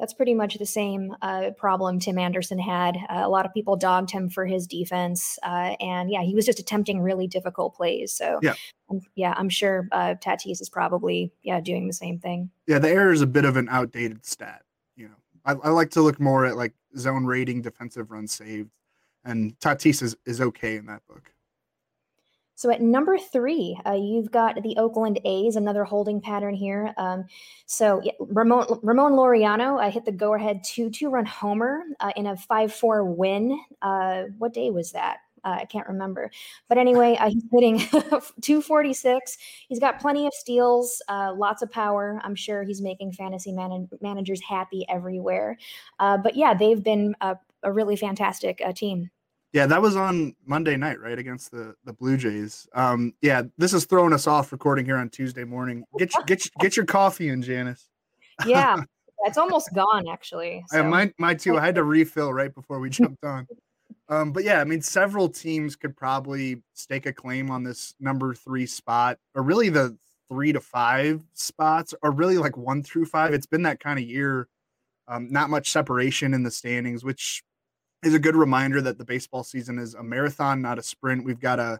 that's 0.00 0.14
pretty 0.14 0.32
much 0.32 0.56
the 0.56 0.66
same 0.66 1.14
uh, 1.20 1.50
problem 1.58 2.00
Tim 2.00 2.18
Anderson 2.18 2.58
had. 2.58 2.96
Uh, 2.96 3.20
a 3.22 3.28
lot 3.28 3.44
of 3.44 3.52
people 3.52 3.76
dogged 3.76 4.10
him 4.10 4.30
for 4.30 4.46
his 4.46 4.66
defense, 4.66 5.38
uh, 5.42 5.76
and 5.78 6.10
yeah, 6.10 6.22
he 6.22 6.34
was 6.34 6.46
just 6.46 6.58
attempting 6.58 7.02
really 7.02 7.26
difficult 7.26 7.76
plays. 7.76 8.10
So 8.12 8.40
yeah, 8.42 8.54
um, 8.88 9.02
yeah, 9.14 9.34
I'm 9.36 9.50
sure 9.50 9.86
uh, 9.92 10.14
Tatis 10.14 10.62
is 10.62 10.70
probably 10.70 11.32
yeah 11.42 11.60
doing 11.60 11.86
the 11.86 11.92
same 11.92 12.18
thing. 12.18 12.50
Yeah, 12.66 12.78
the 12.78 12.88
error 12.88 13.12
is 13.12 13.20
a 13.20 13.26
bit 13.26 13.44
of 13.44 13.58
an 13.58 13.68
outdated 13.68 14.24
stat. 14.24 14.62
You 14.96 15.08
know, 15.08 15.14
I, 15.44 15.52
I 15.52 15.70
like 15.70 15.90
to 15.90 16.00
look 16.00 16.18
more 16.18 16.46
at 16.46 16.56
like 16.56 16.72
zone 16.96 17.26
rating, 17.26 17.60
defensive 17.60 18.10
runs 18.10 18.32
saved, 18.32 18.70
and 19.22 19.58
Tatis 19.60 20.02
is 20.02 20.16
is 20.24 20.40
okay 20.40 20.76
in 20.76 20.86
that 20.86 21.06
book. 21.06 21.30
So 22.60 22.70
at 22.70 22.82
number 22.82 23.16
three, 23.16 23.80
uh, 23.86 23.94
you've 23.94 24.30
got 24.30 24.62
the 24.62 24.76
Oakland 24.76 25.18
A's, 25.24 25.56
another 25.56 25.82
holding 25.82 26.20
pattern 26.20 26.52
here. 26.54 26.92
Um, 26.98 27.24
so 27.64 28.02
yeah, 28.04 28.12
Ramon, 28.20 28.66
Ramon 28.82 29.12
Laureano 29.12 29.82
uh, 29.82 29.90
hit 29.90 30.04
the 30.04 30.12
go-ahead 30.12 30.62
two 30.62 30.90
two-run 30.90 31.24
homer 31.24 31.84
uh, 32.00 32.12
in 32.16 32.26
a 32.26 32.36
five-four 32.36 33.06
win. 33.06 33.58
Uh, 33.80 34.24
what 34.36 34.52
day 34.52 34.70
was 34.70 34.92
that? 34.92 35.20
Uh, 35.42 35.56
I 35.60 35.64
can't 35.64 35.88
remember. 35.88 36.30
But 36.68 36.76
anyway, 36.76 37.16
uh, 37.18 37.30
he's 37.30 37.44
hitting 37.50 37.78
246. 38.42 39.38
He's 39.66 39.80
got 39.80 39.98
plenty 39.98 40.26
of 40.26 40.34
steals, 40.34 41.00
lots 41.08 41.62
of 41.62 41.70
power. 41.70 42.20
I'm 42.22 42.34
sure 42.34 42.62
he's 42.62 42.82
making 42.82 43.12
fantasy 43.12 43.52
man- 43.52 43.88
managers 44.02 44.42
happy 44.42 44.84
everywhere. 44.90 45.56
but 45.98 46.36
yeah, 46.36 46.52
they've 46.52 46.84
been 46.84 47.14
a 47.22 47.72
really 47.72 47.96
fantastic 47.96 48.60
team. 48.76 49.08
Yeah, 49.52 49.66
that 49.66 49.82
was 49.82 49.96
on 49.96 50.36
Monday 50.46 50.76
night, 50.76 51.00
right, 51.00 51.18
against 51.18 51.50
the 51.50 51.74
the 51.84 51.92
Blue 51.92 52.16
Jays. 52.16 52.68
Um, 52.72 53.14
yeah, 53.20 53.42
this 53.58 53.72
is 53.72 53.84
throwing 53.84 54.12
us 54.12 54.26
off 54.26 54.52
recording 54.52 54.84
here 54.84 54.96
on 54.96 55.08
Tuesday 55.08 55.44
morning. 55.44 55.84
Get 55.98 56.14
your, 56.14 56.24
get 56.24 56.44
your, 56.44 56.52
get 56.60 56.76
your 56.76 56.86
coffee 56.86 57.30
in, 57.30 57.42
Janice. 57.42 57.88
Yeah, 58.46 58.80
it's 59.24 59.38
almost 59.38 59.74
gone 59.74 60.06
actually. 60.08 60.62
So. 60.68 60.84
my 60.84 61.12
my 61.18 61.34
too. 61.34 61.58
I 61.58 61.64
had 61.64 61.74
to 61.74 61.82
refill 61.82 62.32
right 62.32 62.54
before 62.54 62.78
we 62.78 62.90
jumped 62.90 63.24
on. 63.24 63.48
Um, 64.08 64.32
but 64.32 64.44
yeah, 64.44 64.60
I 64.60 64.64
mean, 64.64 64.82
several 64.82 65.28
teams 65.28 65.74
could 65.76 65.96
probably 65.96 66.62
stake 66.74 67.06
a 67.06 67.12
claim 67.12 67.50
on 67.50 67.64
this 67.64 67.94
number 67.98 68.34
three 68.34 68.66
spot, 68.66 69.18
or 69.34 69.42
really 69.42 69.68
the 69.68 69.96
three 70.28 70.52
to 70.52 70.60
five 70.60 71.22
spots, 71.34 71.92
or 72.02 72.12
really 72.12 72.38
like 72.38 72.56
one 72.56 72.84
through 72.84 73.06
five. 73.06 73.34
It's 73.34 73.46
been 73.46 73.62
that 73.62 73.80
kind 73.80 73.98
of 73.98 74.04
year. 74.04 74.46
Um, 75.08 75.28
not 75.28 75.50
much 75.50 75.70
separation 75.70 76.34
in 76.34 76.44
the 76.44 76.52
standings, 76.52 77.02
which 77.02 77.42
is 78.02 78.14
a 78.14 78.18
good 78.18 78.36
reminder 78.36 78.80
that 78.80 78.98
the 78.98 79.04
baseball 79.04 79.44
season 79.44 79.78
is 79.78 79.94
a 79.94 80.02
marathon, 80.02 80.62
not 80.62 80.78
a 80.78 80.82
sprint. 80.82 81.24
We've 81.24 81.40
got 81.40 81.56
to 81.56 81.78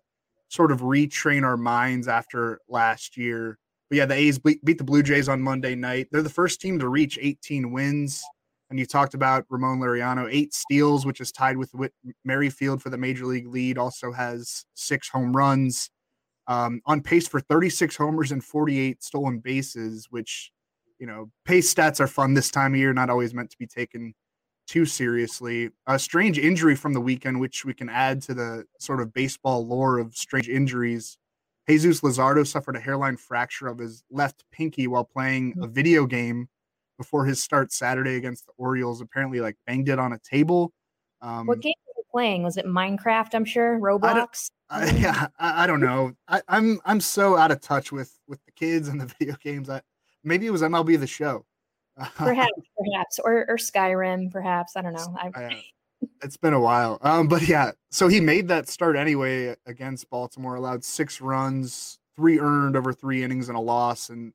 sort 0.49 0.73
of 0.73 0.81
retrain 0.81 1.45
our 1.45 1.57
minds 1.57 2.09
after 2.09 2.61
last 2.69 3.17
year. 3.17 3.59
But 3.89 3.97
yeah, 3.97 4.07
the 4.07 4.15
A's 4.15 4.39
beat, 4.39 4.65
the 4.65 4.85
Blue 4.85 5.03
Jays 5.03 5.29
on 5.29 5.41
Monday 5.41 5.75
night. 5.75 6.09
They're 6.11 6.23
the 6.23 6.29
first 6.29 6.61
team 6.61 6.79
to 6.79 6.89
reach 6.89 7.19
18 7.21 7.73
wins. 7.73 8.23
And 8.69 8.79
you 8.79 8.87
talked 8.87 9.15
about 9.15 9.47
Ramon 9.49 9.81
Laureano, 9.81 10.29
eight 10.31 10.55
steals, 10.55 11.05
which 11.05 11.21
is 11.21 11.33
tied 11.33 11.57
with 11.57 11.75
Whit 11.75 11.93
Merrifield 12.25 12.83
for 12.83 12.91
the 12.91 12.99
major 12.99 13.27
league 13.27 13.49
lead. 13.49 13.79
Also 13.79 14.13
has 14.13 14.65
six 14.75 15.09
home 15.09 15.37
runs, 15.37 15.91
um, 16.47 16.81
on 16.87 17.01
pace 17.01 17.27
for 17.27 17.41
36 17.41 17.97
homers 17.97 18.31
and 18.31 18.45
48 18.45 19.03
stolen 19.03 19.39
bases. 19.41 20.07
Which, 20.11 20.53
you 21.01 21.07
know, 21.07 21.31
pace 21.45 21.73
stats 21.73 21.99
are 21.99 22.07
fun 22.07 22.35
this 22.35 22.51
time 22.51 22.75
of 22.75 22.79
year, 22.79 22.93
not 22.93 23.11
always 23.11 23.35
meant 23.35 23.51
to 23.51 23.59
be 23.59 23.67
taken 23.67 24.15
too 24.71 24.87
seriously. 24.87 25.71
A 25.89 25.99
strange 25.99 26.39
injury 26.39 26.77
from 26.77 26.93
the 26.93 27.01
weekend, 27.01 27.41
which 27.41 27.65
we 27.65 27.75
can 27.75 27.89
add 27.89 28.23
to 28.23 28.35
the 28.35 28.65
sort 28.79 29.01
of 29.01 29.13
baseball 29.13 29.67
lore 29.67 29.99
of 29.99 30.15
strange 30.15 30.49
injuries. 30.49 31.19
Jesus 31.69 32.03
Luzardo 32.03 32.47
suffered 32.47 32.77
a 32.77 32.81
hairline 32.81 33.17
fracture 33.17 33.67
of 33.67 33.79
his 33.79 34.05
left 34.13 34.45
pinky 34.53 34.87
while 34.87 35.05
playing 35.05 35.55
a 35.61 35.67
mm. 35.67 35.73
video 35.73 36.07
game 36.07 36.49
before 36.99 37.25
his 37.25 37.43
start 37.43 37.73
Saturday 37.73 38.15
against 38.15 38.47
the 38.47 38.53
Orioles. 38.59 39.01
Apparently, 39.01 39.41
like 39.41 39.57
banged 39.67 39.89
it 39.89 39.99
on 39.99 40.13
a 40.13 40.19
table. 40.19 40.73
Um, 41.21 41.49
what 41.49 41.61
game 41.61 41.75
was 41.89 41.95
he 41.97 42.03
playing? 42.13 42.45
Was 42.45 42.57
it 42.57 42.67
Minecraft? 42.67 43.35
I'm 43.35 43.45
sure 43.45 43.77
Roblox. 43.81 44.53
I 44.71 44.85
I, 44.85 44.91
yeah, 44.97 45.27
I, 45.41 45.65
I, 45.65 45.67
don't 45.67 45.81
know. 45.81 46.13
I, 46.29 46.43
I'm, 46.47 46.81
I'm 46.85 47.01
so 47.01 47.37
out 47.37 47.51
of 47.51 47.61
touch 47.61 47.91
with 47.91 48.17
with 48.29 48.39
the 48.45 48.53
kids 48.53 48.87
and 48.87 49.01
the 49.01 49.07
video 49.19 49.35
games. 49.43 49.69
I 49.69 49.83
maybe 50.23 50.47
it 50.47 50.51
was 50.51 50.63
MLB 50.63 50.99
the 51.01 51.09
Show 51.09 51.45
perhaps, 52.17 52.53
perhaps, 52.79 53.19
or 53.25 53.47
or 53.49 53.57
Skyrim, 53.57 54.31
perhaps. 54.31 54.77
I 54.77 54.83
don't 54.83 54.95
know. 54.95 55.17
I, 55.19 55.63
it's 56.23 56.37
been 56.37 56.55
a 56.55 56.61
while. 56.61 56.99
Um, 57.03 57.29
but 57.29 57.47
yeah, 57.49 57.73
so 57.91 58.09
he 58.09 58.21
made 58.21 58.49
that 58.49 58.69
start 58.69 58.97
anyway 58.97 59.55
against 59.67 60.09
Baltimore, 60.11 60.55
allowed 60.55 60.85
six 60.85 61.21
runs, 61.21 61.99
three 62.17 62.39
earned 62.39 62.77
over 62.77 62.93
three 62.93 63.23
innings 63.23 63.49
and 63.49 63.57
a 63.57 63.61
loss, 63.61 64.09
and 64.09 64.33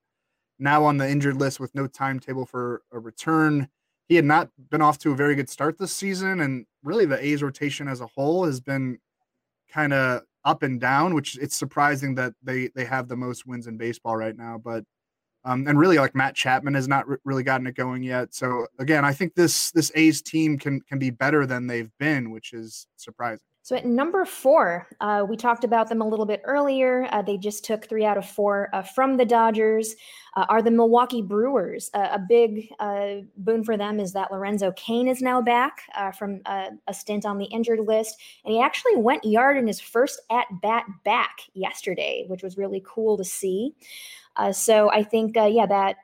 now 0.60 0.84
on 0.86 0.98
the 0.98 1.10
injured 1.10 1.38
list 1.38 1.60
with 1.60 1.74
no 1.76 1.88
timetable 1.88 2.46
for 2.46 2.82
a 2.92 3.00
return. 3.00 3.70
He 4.08 4.16
had 4.16 4.26
not 4.26 4.50
been 4.70 4.84
off 4.84 5.00
to 5.00 5.12
a 5.12 5.16
very 5.16 5.34
good 5.34 5.50
start 5.50 5.78
this 5.80 5.94
season, 5.94 6.42
and 6.42 6.66
really 6.84 7.06
the 7.06 7.24
A's 7.24 7.42
rotation 7.42 7.88
as 7.88 8.02
a 8.02 8.08
whole 8.08 8.46
has 8.46 8.60
been 8.60 9.00
kind 9.72 9.94
of 9.94 10.22
up 10.44 10.62
and 10.62 10.80
down, 10.80 11.16
which 11.16 11.38
it's 11.40 11.56
surprising 11.56 12.14
that 12.16 12.34
they 12.44 12.70
they 12.76 12.86
have 12.86 13.08
the 13.08 13.16
most 13.16 13.48
wins 13.48 13.66
in 13.66 13.78
baseball 13.78 14.16
right 14.16 14.38
now. 14.38 14.60
But 14.64 14.84
Um, 15.46 15.68
and 15.68 15.78
really, 15.78 15.98
like 15.98 16.16
Matt 16.16 16.36
Chapman 16.36 16.74
has 16.74 16.88
not 16.88 17.08
r- 17.08 17.20
really 17.24 17.44
gotten 17.44 17.68
it 17.68 17.76
going 17.76 18.02
yet. 18.02 18.34
So 18.34 18.66
again, 18.80 19.06
I 19.06 19.14
think 19.14 19.36
this 19.36 19.72
this 19.72 19.92
A's 19.94 20.22
team 20.22 20.58
can 20.58 20.82
can 20.82 20.98
be 20.98 21.12
better 21.12 21.46
than 21.46 21.68
they've 21.68 21.92
been, 22.00 22.32
which 22.32 22.52
is 22.52 22.88
surprising. 22.98 23.46
So 23.66 23.76
at 23.76 23.84
number 23.84 24.26
four, 24.26 24.88
uh, 25.02 25.26
we 25.28 25.36
talked 25.36 25.64
about 25.64 25.90
them 25.90 26.00
a 26.00 26.08
little 26.08 26.28
bit 26.28 26.44
earlier. 26.44 27.08
Uh, 27.12 27.24
they 27.24 27.36
just 27.36 27.66
took 27.66 27.90
three 27.90 28.06
out 28.06 28.16
of 28.16 28.24
four 28.24 28.70
uh, 28.74 28.84
from 28.84 29.18
the 29.18 29.26
Dodgers. 29.26 29.96
Uh, 30.36 30.46
are 30.50 30.62
the 30.62 30.70
Milwaukee 30.70 31.24
Brewers 31.24 31.90
uh, 31.96 32.10
a 32.12 32.20
big 32.20 32.68
uh, 32.80 33.22
boon 33.38 33.64
for 33.64 33.76
them? 33.76 34.00
Is 34.00 34.14
that 34.14 34.32
Lorenzo 34.32 34.72
Cain 34.74 35.08
is 35.08 35.20
now 35.20 35.42
back 35.42 35.82
from 36.16 36.42
a 36.46 36.94
stint 36.94 37.26
on 37.26 37.40
the 37.40 37.46
injured 37.46 37.80
list, 37.80 38.22
and 38.44 38.54
he 38.54 38.62
actually 38.62 38.98
went 38.98 39.26
yard 39.26 39.58
in 39.58 39.66
his 39.66 39.80
first 39.80 40.22
at 40.30 40.46
bat 40.62 40.86
back 41.04 41.40
yesterday, 41.56 42.26
which 42.28 42.44
was 42.44 42.60
really 42.60 42.84
cool 42.86 43.18
to 43.18 43.24
see. 43.24 43.74
so 44.52 44.92
I 44.92 45.02
think, 45.02 45.36
yeah, 45.36 45.66
that 45.66 45.96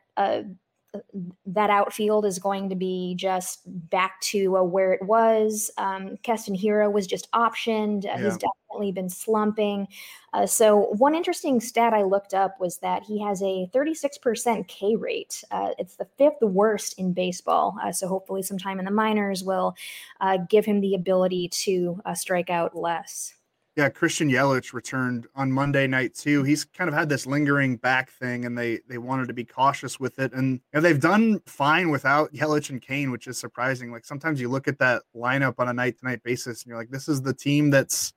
that 1.45 1.69
outfield 1.69 2.25
is 2.25 2.37
going 2.37 2.69
to 2.69 2.75
be 2.75 3.15
just 3.17 3.61
back 3.89 4.19
to 4.21 4.57
uh, 4.57 4.63
where 4.63 4.91
it 4.91 5.01
was. 5.03 5.71
Um, 5.77 6.17
Keston 6.23 6.55
Hiura 6.55 6.91
was 6.91 7.07
just 7.07 7.31
optioned. 7.31 8.05
Uh, 8.05 8.17
yeah. 8.17 8.23
He's 8.25 8.37
definitely 8.37 8.91
been 8.91 9.09
slumping. 9.09 9.87
Uh, 10.33 10.45
so, 10.45 10.93
one 10.97 11.15
interesting 11.15 11.61
stat 11.61 11.93
I 11.93 12.03
looked 12.03 12.33
up 12.33 12.59
was 12.59 12.77
that 12.77 13.03
he 13.03 13.21
has 13.21 13.41
a 13.41 13.69
36% 13.73 14.67
K 14.67 14.95
rate. 14.95 15.43
Uh, 15.51 15.69
it's 15.77 15.95
the 15.95 16.07
fifth 16.17 16.41
worst 16.41 16.99
in 16.99 17.13
baseball. 17.13 17.77
Uh, 17.81 17.91
so, 17.91 18.07
hopefully, 18.07 18.43
sometime 18.43 18.79
in 18.79 18.85
the 18.85 18.91
minors 18.91 19.43
will 19.43 19.75
uh, 20.19 20.37
give 20.49 20.65
him 20.65 20.81
the 20.81 20.95
ability 20.95 21.49
to 21.49 22.01
strike 22.15 22.49
out 22.49 22.75
less. 22.75 23.33
Yeah, 23.81 23.89
Christian 23.89 24.29
Yelich 24.29 24.73
returned 24.73 25.25
on 25.33 25.51
Monday 25.51 25.87
night 25.87 26.13
too. 26.13 26.43
He's 26.43 26.65
kind 26.65 26.87
of 26.87 26.93
had 26.93 27.09
this 27.09 27.25
lingering 27.25 27.77
back 27.77 28.11
thing, 28.11 28.45
and 28.45 28.55
they 28.55 28.79
they 28.87 28.99
wanted 28.99 29.27
to 29.29 29.33
be 29.33 29.43
cautious 29.43 29.99
with 29.99 30.19
it. 30.19 30.33
And 30.33 30.51
you 30.53 30.59
know, 30.75 30.81
they've 30.81 30.99
done 30.99 31.41
fine 31.47 31.89
without 31.89 32.31
Yelich 32.31 32.69
and 32.69 32.79
Cain, 32.79 33.09
which 33.09 33.25
is 33.25 33.39
surprising. 33.39 33.91
Like 33.91 34.05
sometimes 34.05 34.39
you 34.39 34.49
look 34.49 34.67
at 34.67 34.77
that 34.77 35.01
lineup 35.15 35.55
on 35.57 35.67
a 35.67 35.73
night 35.73 35.97
to 35.97 36.05
night 36.05 36.21
basis, 36.21 36.61
and 36.61 36.69
you're 36.69 36.77
like, 36.77 36.91
this 36.91 37.07
is 37.07 37.23
the 37.23 37.33
team 37.33 37.71
that's 37.71 38.13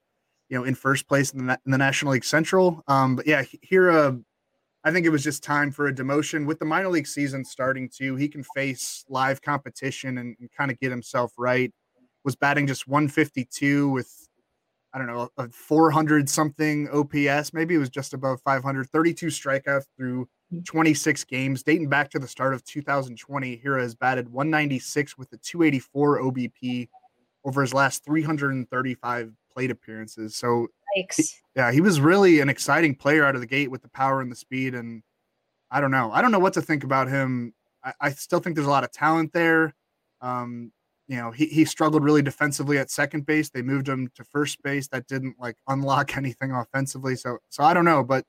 you 0.50 0.58
know 0.58 0.64
in 0.64 0.74
first 0.74 1.08
place 1.08 1.32
in 1.32 1.46
the, 1.46 1.58
in 1.64 1.72
the 1.72 1.78
National 1.78 2.12
League 2.12 2.26
Central. 2.26 2.82
Um, 2.86 3.16
but 3.16 3.26
yeah, 3.26 3.42
here, 3.62 3.90
uh, 3.90 4.12
I 4.84 4.92
think 4.92 5.06
it 5.06 5.10
was 5.10 5.24
just 5.24 5.42
time 5.42 5.70
for 5.70 5.86
a 5.86 5.94
demotion 5.94 6.44
with 6.44 6.58
the 6.58 6.66
minor 6.66 6.90
league 6.90 7.06
season 7.06 7.42
starting 7.42 7.88
too. 7.88 8.16
He 8.16 8.28
can 8.28 8.44
face 8.54 9.02
live 9.08 9.40
competition 9.40 10.18
and, 10.18 10.36
and 10.40 10.50
kind 10.52 10.70
of 10.70 10.78
get 10.78 10.90
himself 10.90 11.32
right. 11.38 11.72
Was 12.22 12.36
batting 12.36 12.66
just 12.66 12.86
152 12.86 13.88
with 13.88 14.23
I 14.94 14.98
don't 14.98 15.08
know, 15.08 15.28
a 15.38 15.48
400 15.48 16.30
something 16.30 16.88
OPS. 16.90 17.52
Maybe 17.52 17.74
it 17.74 17.78
was 17.78 17.90
just 17.90 18.14
above 18.14 18.40
500, 18.42 18.88
32 18.88 19.26
strikeouts 19.26 19.86
through 19.96 20.28
mm. 20.52 20.64
26 20.64 21.24
games, 21.24 21.64
dating 21.64 21.88
back 21.88 22.10
to 22.10 22.20
the 22.20 22.28
start 22.28 22.54
of 22.54 22.64
2020. 22.64 23.58
Hiura 23.58 23.80
has 23.82 23.96
batted 23.96 24.28
196 24.28 25.18
with 25.18 25.32
a 25.32 25.36
284 25.38 26.20
OBP 26.20 26.88
over 27.44 27.60
his 27.60 27.74
last 27.74 28.04
335 28.04 29.32
plate 29.52 29.72
appearances. 29.72 30.36
So, 30.36 30.68
he, 31.16 31.24
yeah, 31.56 31.72
he 31.72 31.80
was 31.80 32.00
really 32.00 32.38
an 32.38 32.48
exciting 32.48 32.94
player 32.94 33.24
out 33.24 33.34
of 33.34 33.40
the 33.40 33.48
gate 33.48 33.72
with 33.72 33.82
the 33.82 33.88
power 33.88 34.20
and 34.20 34.30
the 34.30 34.36
speed. 34.36 34.76
And 34.76 35.02
I 35.72 35.80
don't 35.80 35.90
know. 35.90 36.12
I 36.12 36.22
don't 36.22 36.30
know 36.30 36.38
what 36.38 36.52
to 36.52 36.62
think 36.62 36.84
about 36.84 37.08
him. 37.08 37.52
I, 37.82 37.92
I 38.00 38.10
still 38.10 38.38
think 38.38 38.54
there's 38.54 38.68
a 38.68 38.70
lot 38.70 38.84
of 38.84 38.92
talent 38.92 39.32
there. 39.32 39.74
Um, 40.20 40.70
you 41.06 41.16
know, 41.16 41.30
he, 41.30 41.46
he 41.46 41.64
struggled 41.64 42.02
really 42.02 42.22
defensively 42.22 42.78
at 42.78 42.90
second 42.90 43.26
base. 43.26 43.50
They 43.50 43.62
moved 43.62 43.88
him 43.88 44.10
to 44.14 44.24
first 44.24 44.62
base. 44.62 44.88
That 44.88 45.06
didn't 45.06 45.36
like 45.38 45.56
unlock 45.68 46.16
anything 46.16 46.52
offensively. 46.52 47.16
So 47.16 47.38
so 47.48 47.64
I 47.64 47.74
don't 47.74 47.84
know, 47.84 48.02
but 48.02 48.24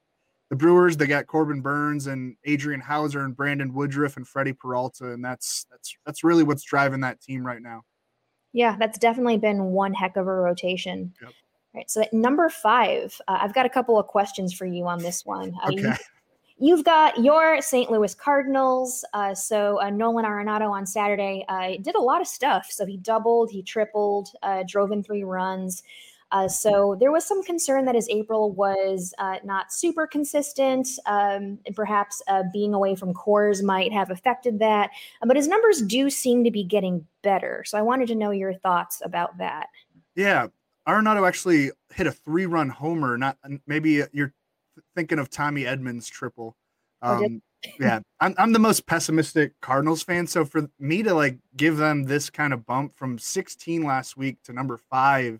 the 0.49 0.55
Brewers, 0.55 0.95
they 0.95 1.07
got 1.07 1.27
Corbin 1.27 1.61
Burnes 1.61 2.07
and 2.07 2.35
Adrian 2.43 2.79
Houser 2.79 3.21
and 3.21 3.35
Brandon 3.35 3.73
Woodruff 3.73 4.17
and 4.17 4.27
Freddie 4.27 4.53
Peralta, 4.53 5.11
and 5.11 5.23
that's 5.23 5.65
that's 5.71 5.95
that's 6.05 6.23
really 6.23 6.43
what's 6.43 6.63
driving 6.63 7.01
that 7.01 7.21
team 7.21 7.45
right 7.45 7.61
now. 7.61 7.81
Yeah, 8.53 8.75
that's 8.77 8.99
definitely 8.99 9.37
been 9.37 9.65
one 9.65 9.93
heck 9.93 10.17
of 10.17 10.27
a 10.27 10.33
rotation. 10.33 11.13
Yep. 11.21 11.31
Right. 11.73 11.91
So 11.91 12.01
at 12.01 12.13
number 12.13 12.47
five, 12.49 13.19
uh, 13.27 13.39
I've 13.41 13.53
got 13.53 13.65
a 13.65 13.69
couple 13.69 13.99
of 13.99 14.07
questions 14.07 14.53
for 14.53 14.65
you 14.65 14.87
on 14.87 14.99
this 14.99 15.25
one. 15.25 15.53
Uh, 15.61 15.71
okay. 15.73 15.95
You, 16.57 16.75
You've 16.75 16.83
got 16.83 17.23
your 17.23 17.61
St. 17.61 17.89
Louis 17.89 18.13
Cardinals. 18.13 19.05
Uh, 19.13 19.33
so 19.33 19.81
uh, 19.81 19.89
Nolan 19.89 20.25
Arenado 20.25 20.69
on 20.69 20.85
Saturday 20.85 21.45
uh, 21.47 21.81
did 21.81 21.95
a 21.95 22.01
lot 22.01 22.19
of 22.19 22.27
stuff. 22.27 22.67
So 22.69 22.85
he 22.85 22.97
doubled, 22.97 23.49
he 23.49 23.63
tripled, 23.63 24.27
uh, 24.43 24.63
drove 24.67 24.91
in 24.91 25.01
three 25.01 25.23
runs. 25.23 25.83
Uh, 26.31 26.49
so 26.49 26.97
there 26.99 27.13
was 27.13 27.25
some 27.25 27.41
concern 27.43 27.85
that 27.85 27.95
his 27.95 28.09
April 28.09 28.51
was 28.51 29.13
not 29.45 29.71
super 29.71 30.05
consistent, 30.05 30.87
um, 31.05 31.59
and 31.65 31.75
perhaps 31.75 32.21
being 32.51 32.73
away 32.73 32.95
from 32.95 33.13
Coors 33.13 33.63
might 33.63 33.93
have 33.93 34.09
affected 34.09 34.59
that. 34.59 34.89
but 35.25 35.37
his 35.37 35.47
numbers 35.47 35.81
do 35.81 36.09
seem 36.09 36.43
to 36.43 36.51
be 36.51 36.63
getting 36.63 37.05
better. 37.21 37.63
So 37.65 37.77
I 37.77 37.83
wanted 37.83 38.07
to 38.07 38.15
know 38.15 38.31
your 38.31 38.53
thoughts 38.53 39.01
about 39.05 39.37
that. 39.37 39.67
Yeah, 40.15 40.47
Arenado 40.87 41.25
actually 41.25 41.71
hit 41.93 42.07
a 42.07 42.11
three-run 42.11 42.69
homer. 42.69 43.17
Not 43.17 43.37
maybe 43.65 44.03
you're 44.11 44.33
thinking 44.95 45.19
of 45.19 45.29
Tommy 45.29 45.63
Edman's 45.63 46.07
triple. 46.07 46.55
Um, 47.01 47.41
yeah, 47.79 47.99
I'm, 48.19 48.35
I'm 48.37 48.53
the 48.53 48.59
most 48.59 48.85
pessimistic 48.85 49.53
Cardinals 49.61 50.03
fan. 50.03 50.27
So 50.27 50.45
for 50.45 50.67
me 50.79 51.03
to 51.03 51.13
like 51.13 51.37
give 51.55 51.77
them 51.77 52.03
this 52.03 52.29
kind 52.29 52.53
of 52.53 52.65
bump 52.65 52.95
from 52.95 53.17
16 53.17 53.83
last 53.83 54.17
week 54.17 54.37
to 54.43 54.53
number 54.53 54.77
five 54.77 55.39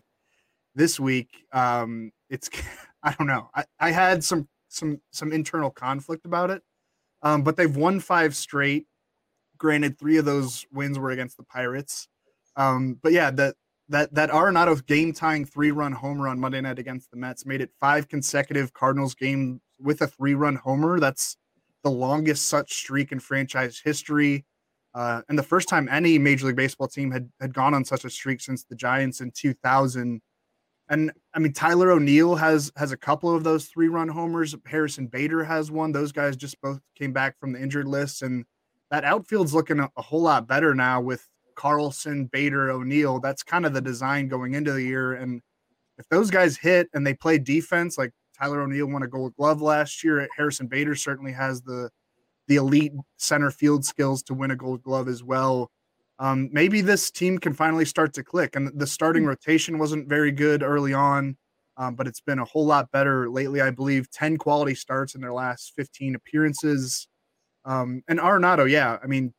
this 0.74 1.00
week, 1.00 1.30
um, 1.52 2.12
it's 2.28 2.50
I 3.02 3.14
don't 3.18 3.26
know. 3.26 3.50
I, 3.54 3.64
I 3.78 3.90
had 3.90 4.24
some 4.24 4.48
some 4.68 5.00
some 5.12 5.32
internal 5.32 5.70
conflict 5.70 6.26
about 6.26 6.50
it, 6.50 6.62
um, 7.22 7.42
but 7.42 7.56
they've 7.56 7.76
won 7.76 8.00
five 8.00 8.34
straight. 8.34 8.86
Granted, 9.58 9.98
three 9.98 10.18
of 10.18 10.24
those 10.24 10.66
wins 10.72 10.98
were 10.98 11.10
against 11.10 11.36
the 11.36 11.44
Pirates. 11.44 12.08
Um, 12.56 12.98
but 13.02 13.12
yeah, 13.12 13.30
that 13.30 13.54
that 13.88 14.12
that 14.14 14.30
Arenado 14.30 14.84
game 14.86 15.12
tying 15.12 15.44
three 15.44 15.70
run 15.70 15.92
homer 15.92 16.28
on 16.28 16.40
Monday 16.40 16.60
night 16.60 16.78
against 16.78 17.10
the 17.10 17.16
Mets 17.16 17.46
made 17.46 17.60
it 17.60 17.70
five 17.80 18.08
consecutive 18.08 18.72
Cardinals 18.72 19.14
game 19.14 19.60
with 19.80 20.02
a 20.02 20.06
three 20.06 20.34
run 20.34 20.56
homer. 20.56 20.98
That's 20.98 21.36
the 21.84 21.90
longest 21.90 22.46
such 22.48 22.72
streak 22.74 23.12
in 23.12 23.20
franchise 23.20 23.80
history. 23.82 24.44
Uh, 24.94 25.22
and 25.28 25.38
the 25.38 25.42
first 25.42 25.68
time 25.68 25.88
any 25.90 26.18
Major 26.18 26.46
League 26.46 26.56
Baseball 26.56 26.88
team 26.88 27.10
had 27.10 27.30
had 27.40 27.54
gone 27.54 27.74
on 27.74 27.84
such 27.84 28.04
a 28.04 28.10
streak 28.10 28.40
since 28.40 28.64
the 28.64 28.74
Giants 28.74 29.20
in 29.20 29.30
2000. 29.30 30.20
And 30.88 31.12
I 31.34 31.38
mean, 31.38 31.52
Tyler 31.52 31.90
O'Neill 31.90 32.34
has 32.36 32.72
has 32.76 32.92
a 32.92 32.96
couple 32.96 33.34
of 33.34 33.44
those 33.44 33.66
three 33.66 33.88
run 33.88 34.08
homers. 34.08 34.54
Harrison 34.66 35.06
Bader 35.06 35.44
has 35.44 35.70
one. 35.70 35.92
Those 35.92 36.12
guys 36.12 36.36
just 36.36 36.60
both 36.60 36.80
came 36.96 37.12
back 37.12 37.38
from 37.38 37.52
the 37.52 37.60
injured 37.60 37.86
list, 37.86 38.22
and 38.22 38.44
that 38.90 39.04
outfield's 39.04 39.54
looking 39.54 39.80
a, 39.80 39.90
a 39.96 40.02
whole 40.02 40.22
lot 40.22 40.46
better 40.46 40.74
now 40.74 41.00
with 41.00 41.28
Carlson, 41.56 42.26
Bader, 42.26 42.70
O'Neill. 42.70 43.18
That's 43.18 43.42
kind 43.42 43.66
of 43.66 43.74
the 43.74 43.80
design 43.80 44.28
going 44.28 44.54
into 44.54 44.72
the 44.72 44.82
year. 44.82 45.14
And 45.14 45.42
if 45.98 46.08
those 46.08 46.30
guys 46.30 46.56
hit 46.56 46.88
and 46.94 47.06
they 47.06 47.14
play 47.14 47.38
defense, 47.38 47.98
like 47.98 48.12
Tyler 48.38 48.62
O'Neill 48.62 48.86
won 48.86 49.02
a 49.02 49.08
Gold 49.08 49.34
Glove 49.36 49.62
last 49.62 50.04
year, 50.04 50.28
Harrison 50.36 50.66
Bader 50.66 50.94
certainly 50.94 51.32
has 51.32 51.62
the 51.62 51.90
the 52.48 52.56
elite 52.56 52.92
center 53.16 53.50
field 53.50 53.84
skills 53.84 54.22
to 54.22 54.34
win 54.34 54.52
a 54.52 54.56
Gold 54.56 54.82
Glove 54.82 55.08
as 55.08 55.24
well. 55.24 55.70
Um, 56.18 56.48
maybe 56.52 56.80
this 56.80 57.10
team 57.10 57.38
can 57.38 57.52
finally 57.52 57.84
start 57.84 58.14
to 58.14 58.22
click. 58.22 58.54
And 58.54 58.70
the 58.78 58.86
starting 58.86 59.24
hmm. 59.24 59.30
rotation 59.30 59.78
wasn't 59.78 60.08
very 60.08 60.30
good 60.30 60.62
early 60.62 60.94
on, 60.94 61.36
um, 61.76 61.94
but 61.94 62.06
it's 62.06 62.20
been 62.20 62.38
a 62.38 62.44
whole 62.44 62.64
lot 62.64 62.90
better 62.92 63.28
lately. 63.28 63.60
I 63.60 63.70
believe 63.70 64.10
ten 64.10 64.36
quality 64.36 64.74
starts 64.74 65.14
in 65.14 65.20
their 65.20 65.32
last 65.32 65.72
fifteen 65.76 66.14
appearances. 66.14 67.08
Um, 67.64 68.02
and 68.06 68.20
Arenado, 68.20 68.70
yeah, 68.70 68.98
I 69.02 69.06
mean, 69.08 69.34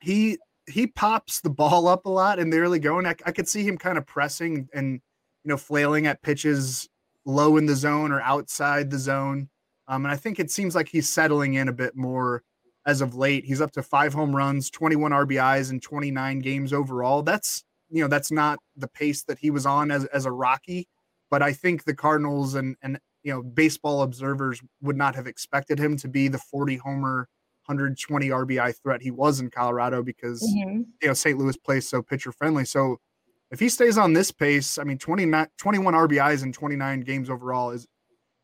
he 0.00 0.36
he 0.68 0.86
pops 0.86 1.40
the 1.40 1.50
ball 1.50 1.88
up 1.88 2.06
a 2.06 2.10
lot 2.10 2.38
in 2.38 2.50
the 2.50 2.58
early 2.58 2.78
going. 2.78 3.06
I, 3.06 3.14
I 3.26 3.32
could 3.32 3.48
see 3.48 3.64
him 3.64 3.76
kind 3.76 3.98
of 3.98 4.06
pressing 4.06 4.68
and 4.72 5.00
you 5.44 5.48
know 5.48 5.56
flailing 5.56 6.06
at 6.06 6.22
pitches 6.22 6.88
low 7.24 7.56
in 7.56 7.66
the 7.66 7.76
zone 7.76 8.12
or 8.12 8.20
outside 8.20 8.90
the 8.90 8.98
zone. 8.98 9.48
Um, 9.88 10.04
and 10.04 10.12
I 10.12 10.16
think 10.16 10.38
it 10.38 10.50
seems 10.50 10.74
like 10.74 10.88
he's 10.88 11.08
settling 11.08 11.54
in 11.54 11.68
a 11.68 11.72
bit 11.72 11.96
more 11.96 12.42
as 12.86 13.00
of 13.00 13.14
late. 13.14 13.44
He's 13.44 13.60
up 13.60 13.72
to 13.72 13.82
five 13.82 14.12
home 14.12 14.34
runs, 14.34 14.70
21 14.70 15.12
RBIs, 15.12 15.70
and 15.70 15.82
29 15.82 16.38
games 16.40 16.72
overall. 16.72 17.22
That's 17.22 17.64
you 17.90 18.02
know 18.02 18.08
that's 18.08 18.32
not 18.32 18.58
the 18.76 18.88
pace 18.88 19.22
that 19.24 19.38
he 19.38 19.50
was 19.50 19.66
on 19.66 19.90
as 19.90 20.04
as 20.06 20.26
a 20.26 20.32
Rocky, 20.32 20.88
but 21.30 21.42
I 21.42 21.52
think 21.52 21.84
the 21.84 21.94
Cardinals 21.94 22.54
and 22.54 22.76
and 22.82 22.98
you 23.22 23.32
know 23.32 23.42
baseball 23.42 24.02
observers 24.02 24.62
would 24.80 24.96
not 24.96 25.14
have 25.14 25.26
expected 25.26 25.78
him 25.78 25.96
to 25.98 26.08
be 26.08 26.28
the 26.28 26.38
40 26.38 26.76
homer 26.76 27.28
120 27.66 28.28
RBI 28.28 28.74
threat 28.82 29.02
he 29.02 29.10
was 29.10 29.40
in 29.40 29.50
Colorado 29.50 30.02
because 30.02 30.42
mm-hmm. 30.42 30.82
you 31.00 31.08
know 31.08 31.14
St. 31.14 31.38
Louis 31.38 31.56
plays 31.56 31.88
so 31.88 32.02
pitcher 32.02 32.32
friendly. 32.32 32.64
So 32.64 32.98
if 33.50 33.60
he 33.60 33.68
stays 33.68 33.98
on 33.98 34.12
this 34.12 34.30
pace, 34.30 34.78
I 34.78 34.84
mean 34.84 34.98
20, 34.98 35.30
21 35.58 35.94
RBIs 35.94 36.42
in 36.42 36.52
29 36.52 37.00
games 37.00 37.30
overall 37.30 37.70
is 37.70 37.86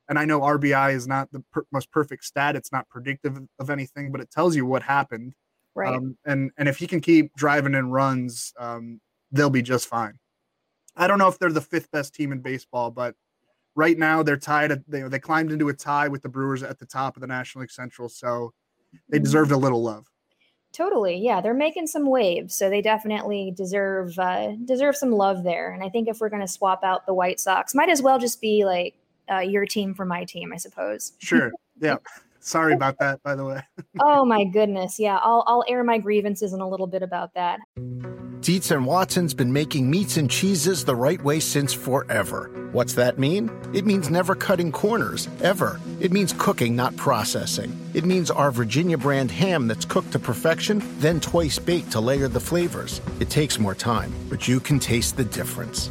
and 0.08 0.18
I 0.18 0.24
know 0.24 0.40
RBI 0.40 0.94
is 0.94 1.06
not 1.06 1.30
the 1.32 1.44
per- 1.52 1.66
most 1.70 1.90
perfect 1.90 2.24
stat. 2.24 2.56
It's 2.56 2.72
not 2.72 2.88
predictive 2.88 3.38
of 3.58 3.70
anything, 3.70 4.10
but 4.10 4.20
it 4.20 4.30
tells 4.30 4.56
you 4.56 4.64
what 4.64 4.82
happened. 4.82 5.34
Right. 5.74 5.94
Um, 5.94 6.16
and 6.24 6.50
and 6.56 6.68
if 6.68 6.78
he 6.78 6.86
can 6.86 7.00
keep 7.00 7.34
driving 7.36 7.74
in 7.74 7.90
runs, 7.90 8.52
um, 8.58 9.00
they'll 9.30 9.50
be 9.50 9.62
just 9.62 9.86
fine. 9.86 10.18
I 10.96 11.06
don't 11.06 11.18
know 11.18 11.28
if 11.28 11.38
they're 11.38 11.52
the 11.52 11.60
fifth 11.60 11.90
best 11.90 12.14
team 12.14 12.32
in 12.32 12.40
baseball, 12.40 12.90
but 12.90 13.14
right 13.76 13.96
now 13.96 14.22
they're 14.22 14.36
tied. 14.36 14.72
At, 14.72 14.80
they 14.88 15.02
they 15.02 15.18
climbed 15.18 15.52
into 15.52 15.68
a 15.68 15.74
tie 15.74 16.08
with 16.08 16.22
the 16.22 16.28
Brewers 16.28 16.62
at 16.62 16.78
the 16.78 16.86
top 16.86 17.16
of 17.16 17.20
the 17.20 17.26
National 17.26 17.60
League 17.62 17.70
Central. 17.70 18.08
So 18.08 18.52
they 19.08 19.18
deserved 19.18 19.50
a 19.50 19.56
little 19.56 19.82
love. 19.82 20.06
Totally, 20.72 21.16
yeah, 21.16 21.40
they're 21.40 21.54
making 21.54 21.86
some 21.86 22.08
waves, 22.08 22.54
so 22.54 22.68
they 22.68 22.82
definitely 22.82 23.52
deserve 23.56 24.18
uh, 24.18 24.52
deserve 24.64 24.96
some 24.96 25.12
love 25.12 25.42
there. 25.42 25.72
And 25.72 25.82
I 25.82 25.88
think 25.88 26.08
if 26.08 26.20
we're 26.20 26.28
going 26.28 26.42
to 26.42 26.48
swap 26.48 26.84
out 26.84 27.06
the 27.06 27.14
White 27.14 27.40
Sox, 27.40 27.74
might 27.74 27.88
as 27.88 28.02
well 28.02 28.18
just 28.18 28.40
be 28.40 28.64
like 28.64 28.94
uh, 29.30 29.38
your 29.38 29.66
team 29.66 29.94
for 29.94 30.04
my 30.04 30.24
team, 30.24 30.52
I 30.52 30.56
suppose. 30.56 31.12
Sure. 31.18 31.50
Yeah. 31.80 31.98
Sorry 32.48 32.72
about 32.72 32.98
that, 33.00 33.22
by 33.22 33.34
the 33.34 33.44
way. 33.44 33.60
oh 34.00 34.24
my 34.24 34.44
goodness. 34.44 34.98
Yeah, 34.98 35.18
I'll 35.22 35.44
I'll 35.46 35.64
air 35.68 35.84
my 35.84 35.98
grievances 35.98 36.54
in 36.54 36.60
a 36.60 36.68
little 36.68 36.86
bit 36.86 37.02
about 37.02 37.34
that. 37.34 37.60
Dietz 38.40 38.70
and 38.70 38.86
Watson's 38.86 39.34
been 39.34 39.52
making 39.52 39.90
meats 39.90 40.16
and 40.16 40.30
cheeses 40.30 40.84
the 40.84 40.94
right 40.96 41.22
way 41.22 41.40
since 41.40 41.74
forever. 41.74 42.68
What's 42.72 42.94
that 42.94 43.18
mean? 43.18 43.50
It 43.74 43.84
means 43.84 44.08
never 44.08 44.34
cutting 44.34 44.72
corners, 44.72 45.28
ever. 45.42 45.78
It 46.00 46.12
means 46.12 46.32
cooking, 46.38 46.74
not 46.74 46.96
processing. 46.96 47.78
It 47.92 48.04
means 48.04 48.30
our 48.30 48.50
Virginia 48.50 48.96
brand 48.96 49.30
ham 49.30 49.66
that's 49.66 49.84
cooked 49.84 50.12
to 50.12 50.18
perfection, 50.18 50.82
then 51.00 51.20
twice 51.20 51.58
baked 51.58 51.92
to 51.92 52.00
layer 52.00 52.28
the 52.28 52.40
flavors. 52.40 53.02
It 53.20 53.28
takes 53.28 53.58
more 53.58 53.74
time, 53.74 54.14
but 54.30 54.48
you 54.48 54.60
can 54.60 54.78
taste 54.78 55.16
the 55.16 55.24
difference. 55.24 55.90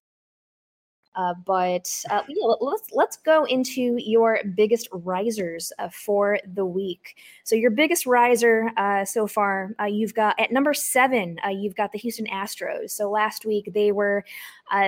Uh, 1.15 1.33
but 1.45 2.03
uh, 2.09 2.21
yeah, 2.27 2.53
let's 2.61 2.89
let's 2.93 3.17
go 3.17 3.43
into 3.45 3.97
your 3.97 4.39
biggest 4.55 4.87
risers 4.93 5.73
uh, 5.77 5.89
for 5.89 6.39
the 6.53 6.65
week. 6.65 7.17
So 7.43 7.55
your 7.55 7.71
biggest 7.71 8.05
riser 8.05 8.71
uh, 8.77 9.03
so 9.03 9.27
far, 9.27 9.75
uh, 9.79 9.85
you've 9.85 10.13
got 10.13 10.39
at 10.39 10.51
number 10.51 10.73
seven, 10.73 11.37
uh, 11.45 11.49
you've 11.49 11.75
got 11.75 11.91
the 11.91 11.97
Houston 11.99 12.27
Astros. 12.27 12.91
So 12.91 13.09
last 13.09 13.45
week 13.45 13.71
they 13.73 13.91
were 13.91 14.23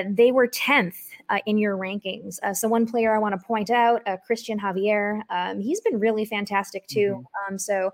they 0.07 0.31
were 0.31 0.47
tenth 0.47 1.09
in 1.45 1.57
your 1.57 1.75
rankings. 1.75 2.39
so 2.55 2.69
one 2.69 2.85
player 2.85 3.13
I 3.13 3.19
want 3.19 3.37
to 3.37 3.45
point 3.45 3.69
out, 3.69 4.01
Christian 4.25 4.57
Javier, 4.57 5.21
um, 5.29 5.59
he's 5.59 5.81
been 5.81 5.99
really 5.99 6.23
fantastic 6.23 6.87
too. 6.87 7.25
Mm-hmm. 7.49 7.53
Um, 7.53 7.59
so 7.59 7.91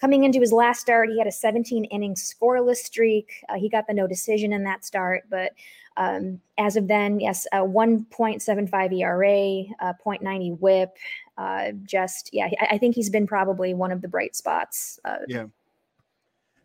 coming 0.00 0.22
into 0.22 0.38
his 0.38 0.52
last 0.52 0.80
start, 0.80 1.08
he 1.08 1.18
had 1.18 1.26
a 1.26 1.32
17 1.32 1.86
inning 1.86 2.14
scoreless 2.14 2.76
streak. 2.76 3.32
he 3.56 3.68
got 3.68 3.88
the 3.88 3.94
no 3.94 4.06
decision 4.06 4.52
in 4.52 4.62
that 4.62 4.84
start, 4.84 5.24
but 5.28 5.50
um, 5.98 6.40
as 6.56 6.76
of 6.76 6.86
then, 6.86 7.18
yes, 7.18 7.46
a 7.52 7.58
1.75 7.58 8.98
ERA, 8.98 9.64
uh, 9.80 9.92
0.90 10.04 10.58
WHIP. 10.60 10.96
Uh, 11.36 11.72
just 11.84 12.30
yeah, 12.32 12.48
I, 12.60 12.68
I, 12.72 12.78
think 12.78 12.94
he's 12.94 13.10
been 13.10 13.26
probably 13.26 13.74
one 13.74 13.92
of 13.92 14.00
the 14.00 14.08
bright 14.08 14.34
spots. 14.34 14.98
Uh, 15.04 15.18
yeah. 15.28 15.46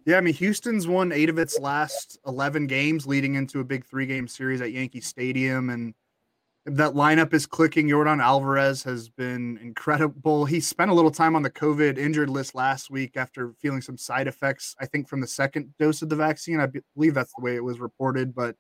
Yeah, 0.06 0.18
I 0.18 0.22
mean, 0.22 0.34
Houston's 0.34 0.88
won 0.88 1.12
eight 1.12 1.30
of 1.30 1.40
its 1.40 1.60
last 1.60 2.20
11 2.28 2.68
games 2.68 3.08
leading 3.08 3.36
into 3.36 3.60
a 3.60 3.64
big 3.64 3.86
three 3.86 4.06
game 4.06 4.28
series 4.28 4.62
at 4.62 4.72
Yankee 4.72 5.00
Stadium. 5.00 5.70
And 5.70 5.94
that 6.66 6.94
lineup 6.94 7.34
is 7.34 7.46
clicking. 7.46 7.88
Yordan 7.88 8.22
Alvarez 8.22 8.84
has 8.84 9.10
been 9.10 9.58
incredible. 9.62 10.46
He 10.46 10.60
spent 10.60 10.92
a 10.92 10.94
little 10.94 11.12
time 11.12 11.36
on 11.36 11.42
the 11.42 11.50
COVID 11.50 11.98
injured 11.98 12.30
list 12.30 12.54
last 12.54 12.92
week 12.92 13.16
after 13.16 13.54
feeling 13.62 13.82
some 13.82 13.98
side 13.98 14.28
effects, 14.28 14.76
I 14.80 14.86
think, 14.86 15.08
from 15.08 15.22
the 15.22 15.28
second 15.28 15.74
dose 15.80 16.02
of 16.02 16.10
the 16.10 16.16
vaccine. 16.18 16.60
I 16.60 16.68
believe 16.96 17.14
that's 17.14 17.34
the 17.38 17.44
way 17.44 17.56
it 17.56 17.64
was 17.64 17.80
reported. 17.80 18.36
But 18.36 18.58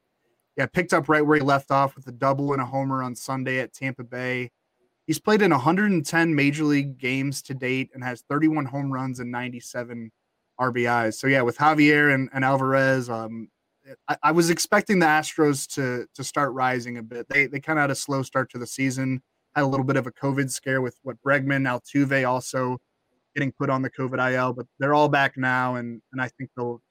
yeah, 0.57 0.67
picked 0.67 0.93
up 0.93 1.09
right 1.09 1.25
where 1.25 1.37
he 1.37 1.43
left 1.43 1.71
off 1.71 1.95
with 1.95 2.07
a 2.07 2.11
double 2.11 2.53
and 2.53 2.61
a 2.61 2.65
homer 2.65 3.01
on 3.01 3.15
Sunday 3.15 3.59
at 3.59 3.73
Tampa 3.73 4.03
Bay. 4.03 4.51
He's 5.07 5.19
played 5.19 5.41
in 5.41 5.51
110 5.51 6.35
major 6.35 6.63
league 6.63 6.97
games 6.97 7.41
to 7.43 7.53
date 7.53 7.89
and 7.93 8.03
has 8.03 8.23
31 8.29 8.65
home 8.65 8.91
runs 8.91 9.19
and 9.19 9.31
97 9.31 10.11
RBIs. 10.59 11.15
So 11.15 11.27
yeah, 11.27 11.41
with 11.41 11.57
Javier 11.57 12.13
and, 12.13 12.29
and 12.33 12.45
Alvarez, 12.45 13.09
um, 13.09 13.49
I, 14.07 14.17
I, 14.23 14.31
was 14.31 14.49
expecting 14.49 14.99
the 14.99 15.05
Astros 15.05 15.67
to 15.75 16.05
to 16.15 16.23
start 16.23 16.53
rising 16.53 16.97
a 16.97 17.03
bit. 17.03 17.27
They 17.27 17.47
they 17.47 17.59
kind 17.59 17.79
of 17.79 17.83
had 17.83 17.91
a 17.91 17.95
slow 17.95 18.23
start 18.23 18.49
to 18.51 18.57
the 18.57 18.67
season, 18.67 19.21
had 19.55 19.63
a 19.63 19.67
little 19.67 19.85
bit 19.85 19.97
of 19.97 20.07
a 20.07 20.11
COVID 20.11 20.49
scare 20.49 20.81
with 20.81 20.97
what 21.03 21.21
Bregman, 21.21 21.67
Altuve 21.67 22.27
also 22.27 22.77
getting 23.35 23.51
put 23.51 23.69
on 23.69 23.81
the 23.81 23.89
COVID 23.89 24.33
IL, 24.33 24.53
but 24.53 24.67
they're 24.79 24.93
all 24.93 25.09
back 25.09 25.35
now, 25.35 25.75
and 25.75 26.01
and 26.13 26.21
I 26.21 26.29
think 26.29 26.51
they'll 26.55 26.81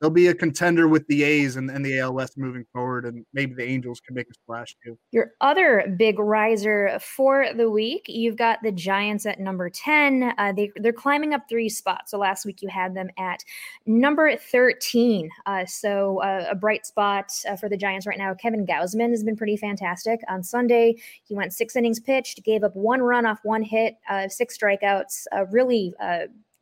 they'll 0.00 0.10
be 0.10 0.28
a 0.28 0.34
contender 0.34 0.88
with 0.88 1.06
the 1.08 1.22
A's 1.22 1.56
and, 1.56 1.70
and 1.70 1.84
the 1.84 1.98
AL 1.98 2.14
West 2.14 2.36
moving 2.36 2.64
forward, 2.72 3.06
and 3.06 3.24
maybe 3.32 3.54
the 3.54 3.64
Angels 3.64 4.00
can 4.00 4.14
make 4.14 4.28
a 4.30 4.34
splash 4.34 4.76
too. 4.84 4.98
Your 5.12 5.32
other 5.40 5.94
big 5.98 6.18
riser 6.18 6.98
for 7.00 7.46
the 7.56 7.70
week, 7.70 8.04
you've 8.08 8.36
got 8.36 8.62
the 8.62 8.72
Giants 8.72 9.26
at 9.26 9.40
number 9.40 9.70
10. 9.70 10.34
Uh, 10.36 10.52
they, 10.52 10.70
they're 10.76 10.92
climbing 10.92 11.34
up 11.34 11.42
three 11.48 11.68
spots. 11.68 12.10
So 12.10 12.18
last 12.18 12.44
week 12.44 12.62
you 12.62 12.68
had 12.68 12.94
them 12.94 13.08
at 13.18 13.42
number 13.86 14.36
13. 14.36 15.30
Uh, 15.46 15.64
so 15.64 16.22
uh, 16.22 16.48
a 16.50 16.54
bright 16.54 16.86
spot 16.86 17.32
uh, 17.48 17.56
for 17.56 17.68
the 17.68 17.76
Giants 17.76 18.06
right 18.06 18.18
now. 18.18 18.34
Kevin 18.34 18.66
Gausman 18.66 19.10
has 19.10 19.24
been 19.24 19.36
pretty 19.36 19.56
fantastic. 19.56 20.20
On 20.28 20.42
Sunday, 20.42 20.96
he 21.24 21.34
went 21.34 21.52
six 21.52 21.76
innings 21.76 22.00
pitched, 22.00 22.44
gave 22.44 22.64
up 22.64 22.74
one 22.76 23.00
run 23.00 23.26
off 23.26 23.40
one 23.42 23.62
hit, 23.62 23.96
uh, 24.10 24.28
six 24.28 24.56
strikeouts, 24.58 25.24
uh, 25.32 25.46
really 25.46 25.94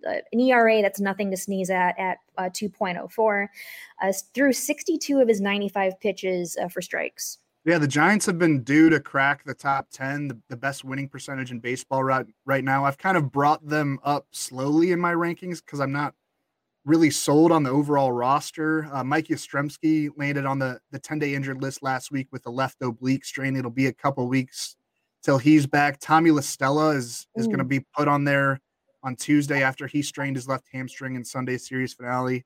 uh, 0.07 0.19
an 0.33 0.41
ERA 0.41 0.83
that's 0.83 1.01
nothing 1.01 1.31
to 1.31 1.37
sneeze 1.37 1.71
at 1.71 1.99
at 1.99 2.19
uh, 2.39 2.45
2.04, 2.45 3.49
uh, 4.03 4.13
through 4.35 4.53
62 4.53 5.21
of 5.21 5.29
his 5.29 5.41
95 5.41 5.99
pitches 6.01 6.57
uh, 6.57 6.69
for 6.69 6.83
strikes. 6.83 7.39
Yeah, 7.65 7.79
the 7.79 7.89
Giants 7.89 8.27
have 8.27 8.39
been 8.39 8.63
due 8.63 8.91
to 8.91 9.01
crack 9.01 9.43
the 9.45 9.55
top 9.55 9.89
10, 9.91 10.29
the, 10.29 10.39
the 10.51 10.57
best 10.57 10.85
winning 10.85 11.09
percentage 11.09 11.51
in 11.51 11.61
baseball 11.61 12.05
right, 12.05 12.27
right 12.45 12.63
now. 12.63 12.85
I've 12.85 12.99
kind 12.99 13.17
of 13.17 13.33
brought 13.33 13.67
them 13.67 13.99
up 14.05 14.27
slowly 14.33 14.93
in 14.93 15.01
my 15.01 15.15
rankings 15.15 15.65
because 15.65 15.81
I'm 15.81 15.93
not 15.93 16.13
really 16.85 17.11
sold 17.11 17.53
on 17.53 17.63
the 17.63 17.71
overall 17.71 18.13
roster. 18.13 18.87
Uh, 18.93 19.03
Mike 19.03 19.29
Yastrzemski 19.29 20.11
landed 20.17 20.45
on 20.45 20.59
the, 20.59 20.79
the 20.91 20.99
10 20.99 21.19
day 21.19 21.35
injured 21.35 21.63
list 21.63 21.83
last 21.83 22.11
week 22.11 22.29
with 22.33 22.45
a 22.45 22.51
left 22.51 22.83
oblique 22.83 23.25
strain. 23.25 23.57
It'll 23.57 23.71
be 23.71 23.87
a 23.87 23.93
couple 23.95 24.29
weeks 24.29 24.77
till 25.23 25.39
he's 25.39 25.67
back. 25.67 25.99
Tommy 26.01 26.31
La 26.31 26.43
Stella 26.43 26.91
is, 26.91 27.27
is 27.35 27.47
going 27.47 27.59
to 27.59 27.65
be 27.65 27.81
put 27.97 28.09
on 28.09 28.25
there 28.25 28.61
on 29.05 29.15
Tuesday 29.15 29.63
after 29.63 29.87
he 29.87 30.03
strained 30.03 30.37
his 30.37 30.49
left 30.49 30.65
hamstring 30.73 31.15
in 31.15 31.25
Sunday's 31.25 31.69
series 31.69 31.95
finale 31.95 32.45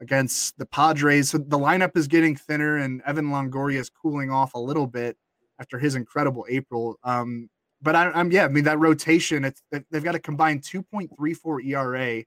against 0.00 0.58
the 0.58 0.66
Padres. 0.66 1.30
So 1.30 1.38
the 1.38 1.58
lineup 1.58 1.96
is 1.96 2.08
getting 2.08 2.34
thinner, 2.34 2.78
and 2.78 3.02
Evan 3.06 3.26
Longoria 3.26 3.78
is 3.78 3.90
cooling 3.90 4.30
off 4.30 4.54
a 4.54 4.58
little 4.58 4.86
bit 4.86 5.16
after 5.60 5.78
his 5.78 5.94
incredible 5.94 6.46
April. 6.48 6.98
Um, 7.04 7.48
but 7.80 7.94
I, 7.94 8.18
am 8.18 8.32
yeah, 8.32 8.46
I 8.46 8.48
mean 8.48 8.64
that 8.64 8.78
rotation. 8.78 9.44
It's 9.44 9.62
they've 9.70 10.02
got 10.02 10.14
a 10.14 10.18
combined 10.18 10.62
2.34 10.62 11.64
ERA, 11.64 12.24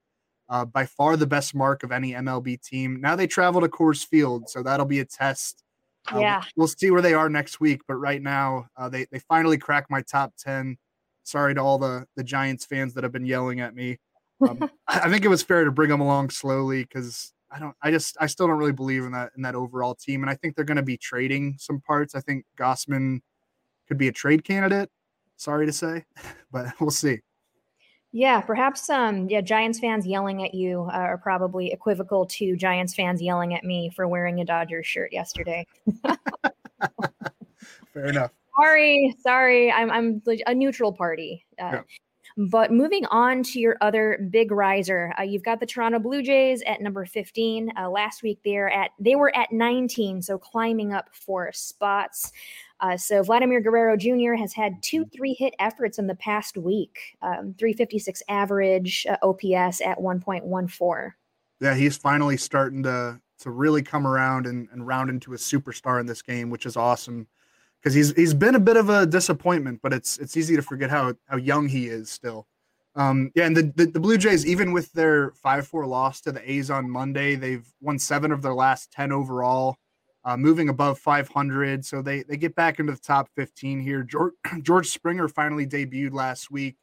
uh, 0.49 0.65
by 0.65 0.85
far 0.85 1.17
the 1.17 1.27
best 1.27 1.55
mark 1.55 1.83
of 1.83 1.91
any 1.91 2.11
MLB 2.11 2.61
team. 2.61 2.99
Now 3.01 3.15
they 3.15 3.27
travel 3.27 3.61
to 3.61 3.67
Coors 3.67 4.05
Field, 4.05 4.49
so 4.49 4.61
that'll 4.61 4.85
be 4.85 4.99
a 4.99 5.05
test. 5.05 5.63
Uh, 6.13 6.19
yeah, 6.19 6.43
we'll 6.55 6.67
see 6.67 6.91
where 6.91 7.01
they 7.01 7.13
are 7.13 7.29
next 7.29 7.59
week. 7.59 7.81
But 7.87 7.95
right 7.95 8.21
now, 8.21 8.67
uh, 8.77 8.89
they 8.89 9.05
they 9.11 9.19
finally 9.19 9.57
cracked 9.57 9.89
my 9.89 10.01
top 10.01 10.33
ten. 10.37 10.77
Sorry 11.23 11.53
to 11.55 11.61
all 11.61 11.77
the 11.77 12.05
the 12.15 12.23
Giants 12.23 12.65
fans 12.65 12.93
that 12.93 13.03
have 13.03 13.11
been 13.11 13.25
yelling 13.25 13.59
at 13.59 13.75
me. 13.75 13.99
Um, 14.49 14.71
I 14.87 15.07
think 15.07 15.23
it 15.23 15.27
was 15.27 15.43
fair 15.43 15.65
to 15.65 15.71
bring 15.71 15.91
them 15.91 16.01
along 16.01 16.31
slowly 16.31 16.81
because 16.81 17.31
I 17.51 17.59
don't. 17.59 17.75
I 17.83 17.91
just 17.91 18.17
I 18.19 18.25
still 18.25 18.47
don't 18.47 18.57
really 18.57 18.71
believe 18.71 19.03
in 19.03 19.11
that 19.11 19.31
in 19.35 19.43
that 19.43 19.53
overall 19.53 19.93
team, 19.93 20.23
and 20.23 20.31
I 20.31 20.33
think 20.33 20.55
they're 20.55 20.65
going 20.65 20.77
to 20.77 20.81
be 20.81 20.97
trading 20.97 21.57
some 21.59 21.79
parts. 21.79 22.15
I 22.15 22.21
think 22.21 22.45
Gausman 22.57 23.21
could 23.87 23.99
be 23.99 24.07
a 24.07 24.11
trade 24.11 24.43
candidate. 24.43 24.89
Sorry 25.35 25.67
to 25.67 25.71
say, 25.71 26.05
but 26.51 26.73
we'll 26.79 26.89
see. 26.89 27.19
Yeah, 28.13 28.41
perhaps 28.41 28.89
um 28.89 29.29
yeah, 29.29 29.41
Giants 29.41 29.79
fans 29.79 30.05
yelling 30.05 30.43
at 30.43 30.53
you 30.53 30.89
uh, 30.91 30.97
are 30.97 31.17
probably 31.17 31.71
equivocal 31.71 32.25
to 32.25 32.55
Giants 32.55 32.93
fans 32.93 33.21
yelling 33.21 33.53
at 33.53 33.63
me 33.63 33.89
for 33.95 34.07
wearing 34.07 34.39
a 34.41 34.45
Dodgers 34.45 34.85
shirt 34.87 35.13
yesterday. 35.13 35.65
Fair 37.93 38.07
enough. 38.07 38.31
Sorry, 38.59 39.15
sorry. 39.21 39.71
I'm 39.71 39.91
I'm 39.91 40.21
a 40.45 40.53
neutral 40.53 40.93
party. 40.93 41.45
Uh, 41.61 41.71
yeah. 41.73 41.81
But 42.37 42.71
moving 42.71 43.05
on 43.07 43.43
to 43.43 43.59
your 43.59 43.77
other 43.81 44.27
big 44.31 44.51
riser, 44.51 45.13
uh, 45.19 45.23
you've 45.23 45.43
got 45.43 45.59
the 45.59 45.65
Toronto 45.65 45.99
Blue 45.99 46.23
Jays 46.23 46.61
at 46.65 46.81
number 46.81 47.05
15. 47.05 47.71
Uh, 47.77 47.89
last 47.89 48.23
week 48.23 48.39
they're 48.43 48.69
at 48.69 48.91
they 48.99 49.15
were 49.15 49.35
at 49.35 49.51
19, 49.51 50.21
so 50.21 50.37
climbing 50.37 50.93
up 50.93 51.09
four 51.13 51.51
spots. 51.51 52.31
Uh, 52.79 52.97
so 52.97 53.21
Vladimir 53.21 53.61
Guerrero 53.61 53.95
Jr. 53.95 54.33
has 54.33 54.53
had 54.53 54.81
two 54.81 55.05
three 55.05 55.33
hit 55.33 55.53
efforts 55.59 55.99
in 55.99 56.07
the 56.07 56.15
past 56.15 56.57
week, 56.57 57.17
um, 57.21 57.53
356 57.59 58.23
average 58.29 59.05
uh, 59.07 59.17
OPS 59.21 59.81
at 59.81 59.97
1.14. 59.99 61.11
Yeah, 61.59 61.75
he's 61.75 61.97
finally 61.97 62.37
starting 62.37 62.83
to 62.83 63.19
to 63.39 63.49
really 63.49 63.81
come 63.81 64.05
around 64.05 64.45
and, 64.45 64.67
and 64.71 64.85
round 64.85 65.09
into 65.09 65.33
a 65.33 65.37
superstar 65.37 65.99
in 65.99 66.05
this 66.05 66.21
game, 66.21 66.49
which 66.51 66.65
is 66.65 66.77
awesome 66.77 67.27
because 67.81 67.93
he's 67.93 68.13
he's 68.15 68.33
been 68.33 68.55
a 68.55 68.59
bit 68.59 68.77
of 68.77 68.89
a 68.89 69.05
disappointment, 69.05 69.79
but 69.81 69.93
it's 69.93 70.17
it's 70.17 70.37
easy 70.37 70.55
to 70.55 70.61
forget 70.61 70.89
how 70.89 71.13
how 71.27 71.37
young 71.37 71.67
he 71.67 71.87
is 71.87 72.09
still. 72.09 72.47
Um, 72.93 73.31
yeah, 73.35 73.45
and 73.45 73.55
the, 73.55 73.71
the, 73.75 73.85
the 73.85 73.99
Blue 74.01 74.17
Jays, 74.17 74.45
even 74.45 74.73
with 74.73 74.91
their 74.91 75.31
five 75.31 75.67
four 75.67 75.85
loss 75.87 76.21
to 76.21 76.31
the 76.31 76.51
A's 76.51 76.69
on 76.69 76.89
Monday, 76.89 77.35
they've 77.35 77.65
won 77.79 77.97
seven 77.97 78.31
of 78.31 78.41
their 78.41 78.53
last 78.53 78.91
ten 78.91 79.11
overall, 79.11 79.77
uh, 80.25 80.37
moving 80.37 80.69
above 80.69 80.99
500. 80.99 81.85
So 81.85 82.01
they 82.01 82.23
they 82.23 82.37
get 82.37 82.55
back 82.55 82.79
into 82.79 82.91
the 82.93 82.99
top 82.99 83.29
15 83.35 83.79
here. 83.79 84.03
George, 84.03 84.33
George 84.61 84.87
Springer 84.87 85.27
finally 85.27 85.65
debuted 85.65 86.13
last 86.13 86.51
week, 86.51 86.75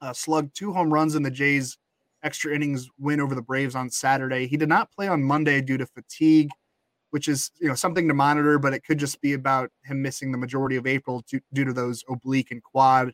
uh, 0.00 0.12
slugged 0.12 0.54
two 0.54 0.72
home 0.72 0.92
runs 0.92 1.14
in 1.14 1.22
the 1.22 1.30
Jays 1.30 1.78
extra 2.24 2.52
innings 2.52 2.88
win 2.98 3.20
over 3.20 3.34
the 3.34 3.42
Braves 3.42 3.76
on 3.76 3.88
Saturday. 3.90 4.48
He 4.48 4.56
did 4.56 4.68
not 4.68 4.90
play 4.90 5.06
on 5.06 5.22
Monday 5.22 5.60
due 5.60 5.78
to 5.78 5.86
fatigue 5.86 6.50
which 7.10 7.28
is 7.28 7.50
you 7.60 7.68
know 7.68 7.74
something 7.74 8.08
to 8.08 8.14
monitor, 8.14 8.58
but 8.58 8.72
it 8.72 8.84
could 8.84 8.98
just 8.98 9.20
be 9.20 9.32
about 9.32 9.70
him 9.84 10.02
missing 10.02 10.32
the 10.32 10.38
majority 10.38 10.76
of 10.76 10.86
April 10.86 11.22
to, 11.28 11.40
due 11.52 11.64
to 11.64 11.72
those 11.72 12.04
oblique 12.08 12.50
and 12.50 12.62
quad 12.62 13.12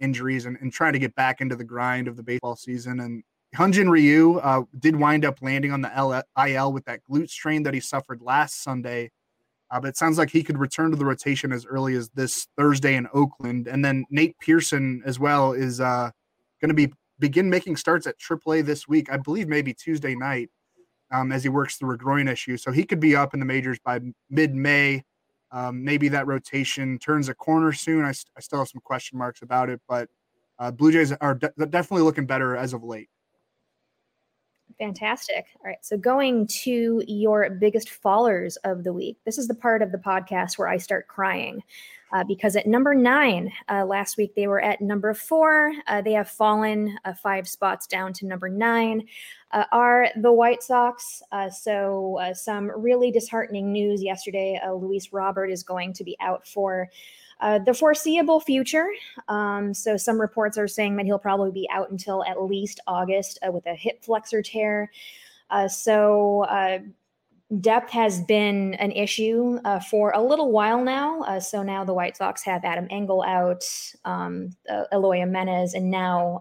injuries 0.00 0.46
and, 0.46 0.58
and 0.60 0.72
trying 0.72 0.92
to 0.92 0.98
get 0.98 1.14
back 1.14 1.40
into 1.40 1.56
the 1.56 1.64
grind 1.64 2.08
of 2.08 2.16
the 2.16 2.22
baseball 2.22 2.56
season. 2.56 3.00
And 3.00 3.22
Hyunjin 3.54 3.90
Ryu 3.90 4.38
uh, 4.38 4.62
did 4.78 4.96
wind 4.96 5.24
up 5.24 5.40
landing 5.42 5.72
on 5.72 5.80
the 5.80 6.24
IL 6.46 6.72
with 6.72 6.84
that 6.86 7.00
glute 7.08 7.30
strain 7.30 7.62
that 7.62 7.74
he 7.74 7.80
suffered 7.80 8.20
last 8.20 8.62
Sunday. 8.62 9.10
Uh, 9.70 9.80
but 9.80 9.88
it 9.88 9.96
sounds 9.96 10.18
like 10.18 10.30
he 10.30 10.42
could 10.42 10.58
return 10.58 10.90
to 10.90 10.96
the 10.96 11.04
rotation 11.04 11.50
as 11.50 11.64
early 11.64 11.94
as 11.94 12.10
this 12.10 12.46
Thursday 12.58 12.94
in 12.94 13.08
Oakland. 13.14 13.66
And 13.66 13.82
then 13.82 14.04
Nate 14.10 14.38
Pearson 14.38 15.02
as 15.06 15.18
well 15.18 15.52
is 15.52 15.80
uh, 15.80 16.10
going 16.60 16.68
to 16.68 16.74
be 16.74 16.92
begin 17.18 17.48
making 17.48 17.76
starts 17.76 18.06
at 18.06 18.18
AAA 18.18 18.66
this 18.66 18.88
week. 18.88 19.10
I 19.10 19.16
believe 19.16 19.48
maybe 19.48 19.72
Tuesday 19.72 20.14
night 20.14 20.50
um, 21.12 21.30
as 21.30 21.42
he 21.42 21.48
works 21.48 21.76
through 21.76 21.94
a 21.94 21.96
groin 21.96 22.26
issue. 22.26 22.56
So 22.56 22.72
he 22.72 22.84
could 22.84 23.00
be 23.00 23.14
up 23.14 23.34
in 23.34 23.40
the 23.40 23.46
majors 23.46 23.78
by 23.78 24.00
mid 24.30 24.54
May. 24.54 25.04
Um, 25.50 25.84
maybe 25.84 26.08
that 26.08 26.26
rotation 26.26 26.98
turns 26.98 27.28
a 27.28 27.34
corner 27.34 27.72
soon. 27.72 28.04
I, 28.04 28.14
I, 28.36 28.40
still 28.40 28.60
have 28.60 28.68
some 28.68 28.80
question 28.80 29.18
marks 29.18 29.42
about 29.42 29.68
it, 29.68 29.82
but 29.86 30.08
uh, 30.58 30.70
Blue 30.70 30.90
Jays 30.90 31.12
are 31.12 31.34
de- 31.34 31.52
definitely 31.68 32.04
looking 32.04 32.24
better 32.24 32.56
as 32.56 32.72
of 32.72 32.82
late. 32.82 33.10
Fantastic. 34.78 35.44
All 35.60 35.66
right. 35.66 35.76
So, 35.82 35.98
going 35.98 36.46
to 36.62 37.02
your 37.06 37.50
biggest 37.50 37.90
fallers 37.90 38.56
of 38.64 38.82
the 38.82 38.94
week. 38.94 39.18
This 39.26 39.36
is 39.36 39.46
the 39.46 39.54
part 39.54 39.82
of 39.82 39.92
the 39.92 39.98
podcast 39.98 40.56
where 40.56 40.68
I 40.68 40.78
start 40.78 41.06
crying 41.06 41.62
uh, 42.12 42.22
because 42.24 42.56
at 42.56 42.66
number 42.66 42.94
nine, 42.94 43.50
uh, 43.68 43.84
last 43.84 44.16
week 44.16 44.34
they 44.34 44.46
were 44.46 44.60
at 44.60 44.80
number 44.80 45.14
four. 45.14 45.72
Uh, 45.86 46.02
they 46.02 46.12
have 46.12 46.28
fallen 46.28 46.98
uh, 47.04 47.14
five 47.14 47.48
spots 47.48 47.86
down 47.86 48.12
to 48.12 48.26
number 48.26 48.48
nine. 48.48 49.06
Uh, 49.50 49.64
are 49.72 50.08
the 50.16 50.32
White 50.32 50.62
Sox. 50.62 51.22
Uh, 51.32 51.50
so, 51.50 52.18
some 52.34 52.70
really 52.74 53.10
disheartening 53.10 53.70
news 53.70 54.02
yesterday. 54.02 54.58
Luis 54.66 55.12
Robert 55.12 55.46
is 55.46 55.62
going 55.62 55.92
to 55.92 56.04
be 56.04 56.16
out 56.20 56.46
for 56.46 56.88
the 57.66 57.74
foreseeable 57.74 58.40
future. 58.40 58.88
Um, 59.28 59.74
so 59.74 59.96
some 59.96 60.20
reports 60.20 60.56
are 60.56 60.68
saying 60.68 60.96
that 60.96 61.06
he'll 61.06 61.18
probably 61.18 61.50
be 61.50 61.68
out 61.72 61.90
until 61.90 62.24
at 62.24 62.42
least 62.42 62.80
August 62.86 63.40
with 63.48 63.66
a 63.66 63.74
hip 63.74 64.02
flexor 64.02 64.42
tear. 64.42 64.90
So 65.68 66.46
depth 67.60 67.90
has 67.90 68.22
been 68.22 68.74
an 68.74 68.92
issue 68.92 69.58
uh, 69.64 69.80
for 69.80 70.12
a 70.12 70.22
little 70.22 70.50
while 70.50 70.82
now. 70.82 71.38
so 71.38 71.62
now 71.62 71.84
the 71.84 71.94
White 71.94 72.16
Sox 72.16 72.42
have 72.44 72.64
Adam 72.64 72.86
Engel 72.90 73.22
out, 73.22 73.64
um, 74.04 74.56
Eloy 74.92 75.18
Jimenez, 75.18 75.74
and 75.74 75.90
now 75.90 76.40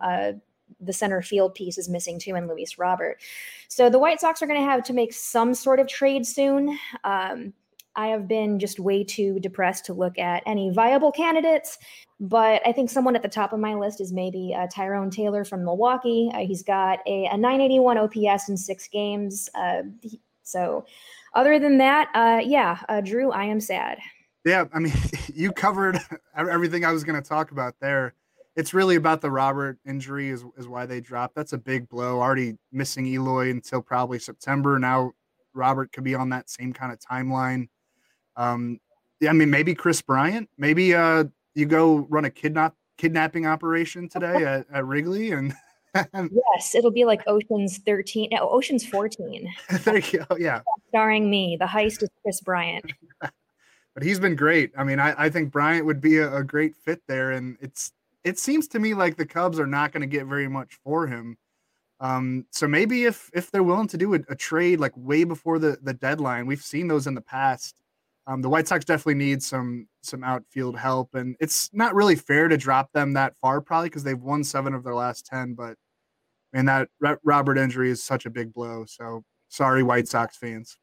the 0.79 0.93
center 0.93 1.21
field 1.21 1.53
piece 1.53 1.77
is 1.77 1.89
missing 1.89 2.19
too, 2.19 2.35
and 2.35 2.47
Luis 2.47 2.77
Robert. 2.77 3.21
So 3.67 3.89
the 3.89 3.99
White 3.99 4.19
Sox 4.19 4.41
are 4.41 4.47
going 4.47 4.59
to 4.59 4.65
have 4.65 4.83
to 4.83 4.93
make 4.93 5.13
some 5.13 5.53
sort 5.53 5.79
of 5.79 5.87
trade 5.87 6.25
soon. 6.25 6.77
Um, 7.03 7.53
I 7.95 8.07
have 8.07 8.27
been 8.27 8.59
just 8.59 8.79
way 8.79 9.03
too 9.03 9.39
depressed 9.39 9.85
to 9.85 9.93
look 9.93 10.17
at 10.17 10.43
any 10.45 10.69
viable 10.69 11.11
candidates. 11.11 11.77
But 12.19 12.61
I 12.65 12.71
think 12.71 12.89
someone 12.89 13.15
at 13.15 13.23
the 13.23 13.27
top 13.27 13.51
of 13.51 13.59
my 13.59 13.73
list 13.73 13.99
is 13.99 14.13
maybe 14.13 14.55
uh, 14.55 14.67
Tyrone 14.71 15.09
Taylor 15.09 15.43
from 15.43 15.65
Milwaukee. 15.65 16.29
Uh, 16.33 16.45
he's 16.45 16.61
got 16.61 16.99
a, 17.07 17.25
a, 17.25 17.37
981 17.37 17.97
OPS 17.97 18.47
in 18.47 18.57
six 18.57 18.87
games. 18.87 19.49
Uh, 19.55 19.81
so, 20.51 20.85
other 21.33 21.59
than 21.59 21.77
that, 21.77 22.09
uh, 22.13 22.41
yeah, 22.43 22.79
uh, 22.89 23.01
Drew, 23.01 23.31
I 23.31 23.45
am 23.45 23.59
sad. 23.59 23.99
Yeah, 24.45 24.65
I 24.73 24.79
mean, 24.79 24.93
you 25.33 25.51
covered 25.51 25.99
everything 26.37 26.85
I 26.85 26.91
was 26.91 27.03
going 27.03 27.21
to 27.21 27.27
talk 27.27 27.51
about 27.51 27.75
there. 27.79 28.13
It's 28.55 28.73
really 28.73 28.97
about 28.97 29.21
the 29.21 29.31
Robert 29.31 29.79
injury 29.85 30.29
is, 30.29 30.43
is 30.57 30.67
why 30.67 30.85
they 30.85 30.99
dropped. 30.99 31.35
That's 31.35 31.53
a 31.53 31.57
big 31.57 31.87
blow. 31.87 32.21
Already 32.21 32.57
missing 32.71 33.05
Eloy 33.07 33.49
until 33.49 33.81
probably 33.81 34.19
September. 34.19 34.77
Now 34.77 35.11
Robert 35.53 35.93
could 35.93 36.03
be 36.03 36.15
on 36.15 36.29
that 36.29 36.49
same 36.49 36.73
kind 36.73 36.91
of 36.91 36.99
timeline. 36.99 37.69
Um, 38.35 38.79
yeah, 39.21 39.29
I 39.29 39.33
mean, 39.33 39.49
maybe 39.49 39.73
Kris 39.73 40.01
Bryant. 40.01 40.49
Maybe 40.57 40.93
uh, 40.93 41.25
you 41.55 41.65
go 41.65 42.07
run 42.09 42.25
a 42.25 42.29
kidnap 42.29 42.75
kidnapping 42.97 43.45
operation 43.45 44.09
today 44.09 44.43
at, 44.45 44.65
at 44.71 44.85
Wrigley 44.85 45.31
and. 45.31 45.53
yes, 46.13 46.75
it'll 46.75 46.91
be 46.91 47.05
like 47.05 47.21
Ocean's 47.27 47.79
13, 47.79 48.29
no, 48.31 48.49
Ocean's 48.49 48.85
14. 48.85 49.51
there 49.83 49.97
you 49.97 50.19
go. 50.19 50.37
Yeah. 50.37 50.61
Starring 50.89 51.29
me. 51.29 51.57
The 51.59 51.65
heist 51.65 52.03
is 52.03 52.09
Kris 52.23 52.41
Bryant. 52.41 52.93
but 53.19 54.03
he's 54.03 54.19
been 54.19 54.35
great. 54.35 54.71
I 54.77 54.83
mean, 54.83 54.99
I, 54.99 55.25
I 55.25 55.29
think 55.29 55.51
Bryant 55.51 55.85
would 55.85 56.01
be 56.01 56.17
a, 56.17 56.33
a, 56.37 56.43
great 56.43 56.75
fit 56.75 57.01
there. 57.07 57.31
And 57.31 57.57
it's 57.59 57.91
it 58.23 58.39
seems 58.39 58.67
to 58.69 58.79
me 58.79 58.93
like 58.93 59.17
the 59.17 59.25
Cubs 59.25 59.59
are 59.59 59.67
not 59.67 59.91
going 59.91 60.01
to 60.01 60.07
get 60.07 60.27
very 60.27 60.47
much 60.47 60.79
for 60.83 61.07
him. 61.07 61.37
Um, 61.99 62.45
so 62.51 62.67
maybe 62.67 63.03
if 63.03 63.29
if 63.33 63.51
they're 63.51 63.63
willing 63.63 63.87
to 63.89 63.97
do 63.97 64.15
a, 64.15 64.19
a, 64.29 64.35
trade 64.35 64.79
like 64.79 64.93
way 64.95 65.23
before 65.23 65.59
the, 65.59 65.77
the 65.83 65.93
deadline, 65.93 66.47
we've 66.47 66.63
seen 66.63 66.87
those 66.87 67.05
in 67.05 67.15
the 67.15 67.21
past. 67.21 67.75
Um, 68.27 68.41
the 68.41 68.49
White 68.49 68.67
Sox 68.67 68.85
definitely 68.85 69.15
need 69.15 69.41
some 69.41 69.87
some 70.01 70.23
outfield 70.23 70.77
help, 70.77 71.15
and 71.15 71.35
it's 71.39 71.69
not 71.73 71.95
really 71.95 72.15
fair 72.15 72.47
to 72.47 72.57
drop 72.57 72.91
them 72.93 73.13
that 73.13 73.33
far, 73.41 73.61
probably 73.61 73.89
because 73.89 74.03
they've 74.03 74.19
won 74.19 74.43
seven 74.43 74.73
of 74.73 74.83
their 74.83 74.95
last 74.95 75.25
ten. 75.25 75.53
But 75.53 75.75
man, 76.53 76.65
that 76.65 76.89
Robert 77.23 77.57
injury 77.57 77.89
is 77.89 78.03
such 78.03 78.25
a 78.25 78.29
big 78.29 78.53
blow. 78.53 78.85
So 78.87 79.23
sorry, 79.49 79.83
White 79.83 80.07
Sox 80.07 80.37
fans. 80.37 80.77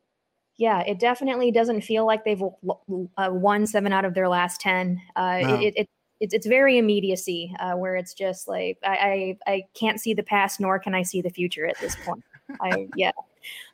Yeah, 0.56 0.80
it 0.80 0.98
definitely 0.98 1.52
doesn't 1.52 1.82
feel 1.82 2.04
like 2.04 2.24
they've 2.24 2.42
uh, 2.42 3.30
won 3.30 3.66
seven 3.66 3.92
out 3.92 4.04
of 4.04 4.14
their 4.14 4.28
last 4.28 4.60
ten. 4.60 5.00
Uh, 5.14 5.38
no. 5.40 5.60
it, 5.60 5.74
it, 5.76 5.88
it's 6.20 6.34
it's 6.34 6.46
very 6.46 6.78
immediacy 6.78 7.54
uh, 7.60 7.74
where 7.74 7.94
it's 7.94 8.14
just 8.14 8.48
like 8.48 8.78
I, 8.82 9.36
I 9.46 9.52
I 9.52 9.62
can't 9.74 10.00
see 10.00 10.14
the 10.14 10.22
past 10.24 10.58
nor 10.58 10.78
can 10.78 10.94
I 10.94 11.02
see 11.02 11.22
the 11.22 11.30
future 11.30 11.66
at 11.66 11.78
this 11.78 11.96
point. 12.04 12.24
I 12.60 12.88
yeah. 12.96 13.12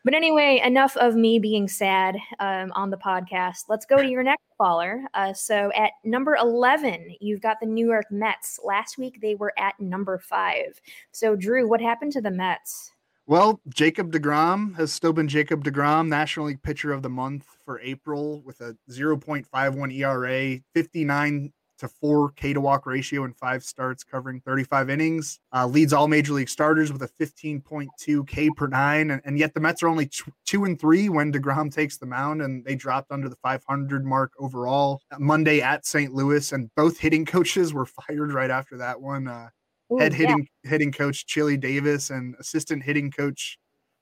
But 0.05 0.15
anyway, 0.15 0.61
enough 0.65 0.97
of 0.97 1.15
me 1.15 1.39
being 1.39 1.69
sad 1.69 2.17
um, 2.39 2.73
on 2.75 2.91
the 2.91 2.97
podcast. 2.97 3.65
Let's 3.69 3.87
go 3.87 3.97
to 3.97 4.07
your 4.07 4.23
next 4.23 4.45
caller. 4.61 5.03
Uh, 5.15 5.33
so 5.33 5.73
at 5.75 5.93
number 6.05 6.37
11, 6.37 7.17
you've 7.21 7.41
got 7.41 7.59
the 7.61 7.67
New 7.67 7.87
York 7.87 8.07
Mets. 8.11 8.61
Last 8.63 8.99
week, 8.99 9.21
they 9.21 9.35
were 9.35 9.53
at 9.59 9.79
number 9.81 10.19
five. 10.19 10.81
So, 11.13 11.37
Drew, 11.37 11.69
what 11.69 11.81
happened 11.81 12.13
to 12.13 12.21
the 12.21 12.31
Mets? 12.31 12.93
Well, 13.27 13.63
Jacob 13.69 14.13
DeGrom 14.13 14.77
has 14.77 14.93
still 14.93 15.15
been 15.15 15.29
Jacob 15.29 15.65
DeGrom, 15.65 16.09
National 16.09 16.47
League 16.47 16.63
Pitcher 16.63 16.93
of 16.93 17.03
the 17.03 17.09
Month 17.09 17.47
for 17.65 17.81
April 17.81 18.43
with 18.43 18.61
a 18.61 18.77
0.51 18.91 19.95
ERA, 19.95 20.61
59 20.75 21.51
to 21.79 21.89
four 21.89 22.31
K 22.33 22.53
to 22.53 22.61
walk 22.61 22.87
ratio 22.87 23.25
in 23.25 23.33
five 23.33 23.65
starts, 23.65 24.05
covering 24.05 24.41
35 24.41 24.91
innings. 24.91 25.41
Uh, 25.53 25.67
leads 25.67 25.93
all 25.93 26.09
major 26.09 26.33
league 26.33 26.49
starters 26.49 26.93
with 26.93 27.03
a 27.03 27.09
15.2 27.09 28.29
K 28.29 28.51
per 28.51 28.67
nine, 28.67 29.11
and, 29.11 29.23
and 29.25 29.39
yet 29.39 29.55
the 29.55 29.61
Mets 29.61 29.83
are 29.83 29.89
only 29.89 30.07
t- 30.07 30.33
two 30.45 30.65
and 30.65 30.81
three 30.81 31.09
when 31.09 31.33
Degrom 31.33 31.73
takes 31.73 31.97
the 31.97 32.07
mound, 32.07 32.43
and 32.43 32.65
they 32.65 32.75
dropped 32.75 33.11
under 33.11 33.29
the 33.29 33.37
500 33.37 34.05
mark 34.05 34.33
overall 34.39 35.01
Monday 35.19 35.61
at 35.61 35.87
St. 35.87 36.13
Louis, 36.15 36.53
and 36.53 36.71
both 36.77 36.99
hitting 36.99 37.25
coaches 37.25 37.73
were 37.73 37.87
fired 38.09 38.33
right 38.33 38.51
after 38.51 38.77
that 38.79 39.01
one. 39.01 39.29
Uh, 39.29 39.49
Ooh, 39.93 39.99
head 39.99 40.13
hitting 40.13 40.49
yeah. 40.63 40.71
hitting 40.71 40.93
coach 40.93 41.27
Chili 41.27 41.57
Davis 41.57 42.11
and 42.11 42.35
assistant 42.39 42.83
hitting 42.83 43.11
coach 43.11 43.59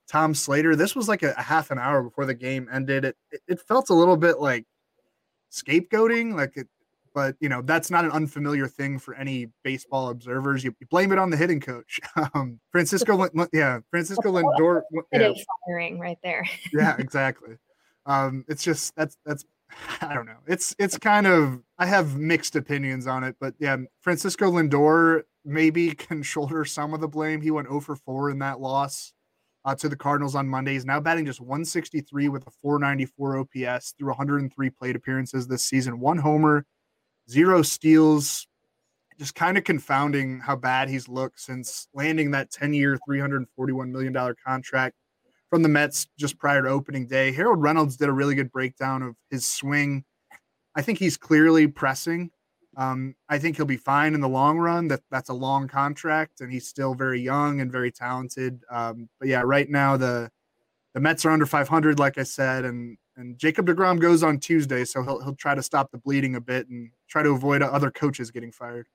Tom 0.08 0.34
Slater. 0.34 0.76
This 0.76 0.94
was 0.94 1.08
like 1.08 1.22
a, 1.22 1.34
a 1.36 1.42
half 1.42 1.70
an 1.70 1.78
hour 1.78 2.02
before 2.02 2.26
the 2.26 2.34
game 2.34 2.68
ended. 2.70 3.04
It, 3.04 3.16
it, 3.30 3.40
it 3.48 3.60
felt 3.60 3.90
a 3.90 3.94
little 3.94 4.16
bit 4.16 4.38
like 4.38 4.66
scapegoating. 5.50 6.34
Like 6.34 6.56
it, 6.56 6.68
but 7.14 7.36
you 7.40 7.48
know 7.48 7.62
that's 7.62 7.90
not 7.90 8.04
an 8.04 8.10
unfamiliar 8.10 8.66
thing 8.66 8.98
for 8.98 9.14
any 9.14 9.48
baseball 9.62 10.10
observers. 10.10 10.64
You, 10.64 10.74
you 10.80 10.86
blame 10.88 11.12
it 11.12 11.18
on 11.18 11.30
the 11.30 11.36
hitting 11.36 11.60
coach, 11.60 12.00
um, 12.34 12.60
Francisco. 12.70 13.28
yeah, 13.52 13.80
Francisco 13.90 14.32
Lindor. 14.32 14.82
Yeah. 15.12 15.32
Firing 15.66 15.98
right 15.98 16.18
there. 16.22 16.46
yeah, 16.72 16.96
exactly. 16.98 17.56
Um, 18.06 18.44
it's 18.48 18.62
just 18.62 18.94
that's 18.96 19.16
that's 19.24 19.44
I 20.00 20.14
don't 20.14 20.26
know. 20.26 20.38
It's 20.46 20.74
it's 20.78 20.98
kind 20.98 21.26
of 21.26 21.60
I 21.78 21.86
have 21.86 22.16
mixed 22.16 22.56
opinions 22.56 23.06
on 23.06 23.24
it, 23.24 23.36
but 23.40 23.54
yeah, 23.58 23.76
Francisco 24.00 24.50
Lindor 24.50 25.22
maybe 25.44 25.94
can 25.94 26.22
shoulder 26.22 26.64
some 26.64 26.94
of 26.94 27.00
the 27.00 27.08
blame. 27.08 27.40
He 27.40 27.50
went 27.50 27.68
0 27.68 27.80
for 27.80 27.96
4 27.96 28.30
in 28.30 28.38
that 28.38 28.60
loss 28.60 29.12
uh, 29.64 29.74
to 29.76 29.88
the 29.88 29.96
Cardinals 29.96 30.34
on 30.34 30.48
Monday. 30.48 30.72
He's 30.72 30.84
now 30.84 31.00
batting 31.00 31.26
just 31.26 31.40
163 31.40 32.28
with 32.28 32.46
a 32.46 32.50
494 32.50 33.38
OPS 33.38 33.94
through 33.98 34.08
103 34.08 34.70
plate 34.70 34.96
appearances 34.96 35.46
this 35.46 35.64
season. 35.64 36.00
One 36.00 36.18
homer, 36.18 36.64
zero 37.32 37.62
steals. 37.62 38.46
Just 39.18 39.34
kind 39.34 39.56
of 39.56 39.64
confounding 39.64 40.40
how 40.40 40.56
bad 40.56 40.88
he's 40.88 41.08
looked 41.08 41.40
since 41.40 41.88
landing 41.94 42.30
that 42.32 42.50
10 42.50 42.74
year, 42.74 42.98
$341 43.08 43.90
million 43.90 44.34
contract 44.44 44.96
from 45.48 45.62
the 45.62 45.68
Mets 45.68 46.06
just 46.18 46.38
prior 46.38 46.62
to 46.62 46.68
opening 46.68 47.06
day. 47.06 47.30
Harold 47.30 47.60
Reynolds 47.62 47.96
did 47.96 48.08
a 48.08 48.12
really 48.12 48.34
good 48.34 48.50
breakdown 48.50 49.02
of 49.02 49.14
his 49.30 49.44
swing. 49.44 50.04
I 50.74 50.82
think 50.82 50.98
he's 50.98 51.18
clearly 51.18 51.66
pressing. 51.66 52.30
Um, 52.76 53.14
I 53.28 53.38
think 53.38 53.56
he'll 53.56 53.66
be 53.66 53.76
fine 53.76 54.14
in 54.14 54.22
the 54.22 54.28
long 54.30 54.56
run. 54.58 54.88
That 54.88 55.02
that's 55.10 55.28
a 55.28 55.34
long 55.34 55.68
contract, 55.68 56.40
and 56.40 56.50
he's 56.50 56.66
still 56.66 56.94
very 56.94 57.20
young 57.20 57.60
and 57.60 57.70
very 57.70 57.92
talented. 57.92 58.62
Um, 58.70 59.10
but 59.18 59.28
yeah, 59.28 59.42
right 59.44 59.68
now 59.68 59.98
the 59.98 60.30
the 60.94 61.00
Mets 61.00 61.24
are 61.26 61.30
under 61.30 61.46
500, 61.46 61.98
like 61.98 62.16
I 62.16 62.22
said, 62.22 62.64
and 62.64 62.96
and 63.16 63.38
Jacob 63.38 63.66
Degrom 63.66 64.00
goes 64.00 64.22
on 64.22 64.38
Tuesday, 64.38 64.86
so 64.86 65.02
he'll 65.02 65.22
he'll 65.22 65.36
try 65.36 65.54
to 65.54 65.62
stop 65.62 65.90
the 65.90 65.98
bleeding 65.98 66.34
a 66.34 66.40
bit 66.40 66.68
and 66.68 66.90
try 67.12 67.22
to 67.22 67.30
avoid 67.30 67.60
other 67.60 67.90
coaches 67.90 68.30
getting 68.30 68.50
fired. 68.50 68.88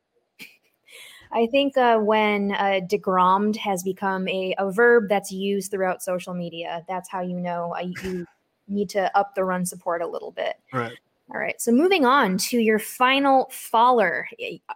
I 1.32 1.46
think 1.52 1.78
uh, 1.78 2.00
when 2.00 2.54
uh, 2.54 2.80
degrommed 2.90 3.58
has 3.58 3.84
become 3.84 4.28
a, 4.28 4.56
a 4.58 4.72
verb 4.72 5.08
that's 5.08 5.32
used 5.32 5.70
throughout 5.70 6.02
social 6.02 6.34
media, 6.34 6.84
that's 6.88 7.10
how 7.10 7.22
you 7.22 7.40
know 7.40 7.76
uh, 7.78 7.82
you 7.82 8.26
need 8.68 8.90
to 8.90 9.16
up 9.16 9.36
the 9.36 9.44
run 9.44 9.66
support 9.66 10.02
a 10.02 10.08
little 10.08 10.32
bit. 10.32 10.56
Right. 10.74 10.98
All 11.30 11.40
right. 11.40 11.62
So 11.62 11.72
moving 11.72 12.06
on 12.06 12.38
to 12.38 12.58
your 12.58 12.80
final 12.80 13.50
faller. 13.52 14.28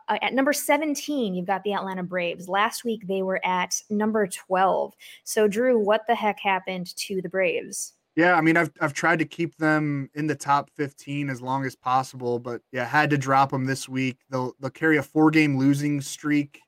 Uh, 0.09 0.17
at 0.21 0.33
number 0.33 0.53
17, 0.53 1.33
you've 1.33 1.47
got 1.47 1.63
the 1.63 1.73
Atlanta 1.73 2.03
Braves. 2.03 2.49
Last 2.49 2.83
week 2.83 3.07
they 3.07 3.23
were 3.23 3.43
at 3.45 3.81
number 3.89 4.27
12. 4.27 4.93
So 5.23 5.47
Drew, 5.47 5.79
what 5.79 6.01
the 6.07 6.15
heck 6.15 6.39
happened 6.39 6.95
to 6.97 7.21
the 7.21 7.29
Braves? 7.29 7.93
Yeah, 8.15 8.35
I 8.35 8.41
mean, 8.41 8.57
I've 8.57 8.71
I've 8.81 8.93
tried 8.93 9.19
to 9.19 9.25
keep 9.25 9.55
them 9.57 10.09
in 10.13 10.27
the 10.27 10.35
top 10.35 10.69
15 10.75 11.29
as 11.29 11.41
long 11.41 11.65
as 11.65 11.75
possible, 11.75 12.39
but 12.39 12.61
yeah, 12.71 12.85
had 12.85 13.09
to 13.11 13.17
drop 13.17 13.51
them 13.51 13.65
this 13.65 13.87
week. 13.87 14.17
They'll 14.29 14.53
they'll 14.59 14.69
carry 14.69 14.97
a 14.97 15.03
four 15.03 15.31
game 15.31 15.57
losing 15.57 16.01
streak 16.01 16.59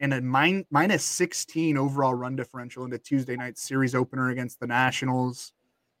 and 0.00 0.12
a 0.12 0.20
min, 0.20 0.66
minus 0.70 1.04
16 1.04 1.78
overall 1.78 2.12
run 2.12 2.36
differential 2.36 2.84
into 2.84 2.98
Tuesday 2.98 3.36
night 3.36 3.56
series 3.56 3.94
opener 3.94 4.30
against 4.30 4.60
the 4.60 4.66
Nationals. 4.66 5.52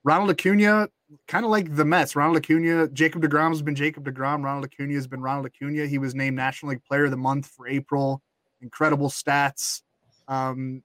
Ronald 0.04 0.30
Acuna, 0.30 0.88
kind 1.28 1.44
of 1.44 1.50
like 1.50 1.74
the 1.74 1.84
Mets. 1.84 2.16
Ronald 2.16 2.36
Acuna, 2.36 2.88
Jacob 2.88 3.22
DeGrom 3.22 3.50
has 3.50 3.62
been 3.62 3.76
Jacob 3.76 4.04
DeGrom. 4.04 4.42
Ronald 4.42 4.64
Acuna 4.64 4.94
has 4.94 5.06
been 5.06 5.22
Ronald 5.22 5.46
Acuna. 5.46 5.86
He 5.86 5.98
was 5.98 6.14
named 6.14 6.36
National 6.36 6.70
League 6.70 6.84
Player 6.84 7.04
of 7.04 7.12
the 7.12 7.16
Month 7.16 7.46
for 7.46 7.68
April. 7.68 8.20
Incredible 8.60 9.08
stats. 9.08 9.82
Um, 10.26 10.82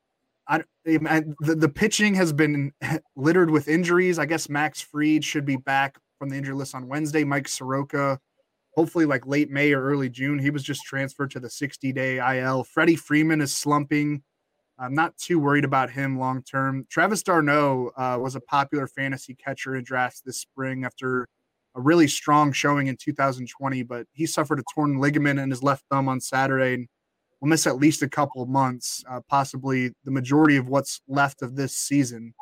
I, 0.50 0.64
I, 0.86 1.24
the, 1.40 1.56
the 1.56 1.70
pitching 1.70 2.16
has 2.16 2.32
been 2.34 2.72
littered 3.16 3.50
with 3.50 3.68
injuries. 3.68 4.20
I 4.20 4.26
guess 4.26 4.50
Max 4.50 4.82
Fried 4.82 5.24
should 5.24 5.46
be 5.46 5.58
back 5.58 5.98
from 6.20 6.30
the 6.30 6.38
injury 6.38 6.56
list 6.56 6.76
on 6.76 6.88
Wednesday. 6.88 7.24
Mike 7.24 7.48
Soroka, 7.48 8.20
hopefully 8.72 9.06
like 9.06 9.28
late 9.28 9.50
May 9.50 9.74
or 9.74 9.84
early 9.84 10.10
June. 10.10 10.40
He 10.40 10.50
was 10.50 10.64
just 10.64 10.84
transferred 10.84 11.32
to 11.32 11.40
the 11.40 11.50
60 11.50 11.92
day 11.94 12.40
IL. 12.40 12.64
Freddie 12.64 12.96
Freeman 12.96 13.42
is 13.42 13.56
slumping. 13.56 14.24
I'm 14.80 14.94
not 14.94 15.18
too 15.18 15.40
worried 15.40 15.66
about 15.66 15.90
him 15.90 16.20
long 16.20 16.44
term. 16.44 16.86
Travis 16.90 17.24
d'Arnaud 17.24 17.92
uh, 17.98 18.18
was 18.22 18.36
a 18.36 18.42
popular 18.42 18.88
fantasy 18.88 19.34
catcher 19.34 19.76
in 19.76 19.84
drafts 19.84 20.22
this 20.22 20.38
spring 20.38 20.86
after 20.86 21.28
a 21.76 21.82
really 21.82 22.08
strong 22.08 22.52
showing 22.52 22.88
in 22.88 22.96
2020, 22.96 23.84
but 23.84 24.06
he 24.14 24.26
suffered 24.26 24.60
a 24.60 24.64
torn 24.74 25.00
ligament 25.00 25.40
in 25.40 25.50
his 25.50 25.64
left 25.64 25.84
thumb 25.90 26.08
on 26.08 26.20
Saturday. 26.20 26.76
And 26.76 26.88
will 27.39 27.50
miss 27.50 27.67
at 27.67 27.78
least 27.78 28.02
a 28.02 28.10
couple 28.10 28.41
of 28.41 28.50
months, 28.50 29.04
uh, 29.10 29.21
possibly 29.30 29.91
the 30.04 30.12
majority 30.12 30.58
of 30.58 30.67
what's 30.67 31.02
left 31.08 31.41
of 31.41 31.56
this 31.56 31.76
season. 31.76 32.34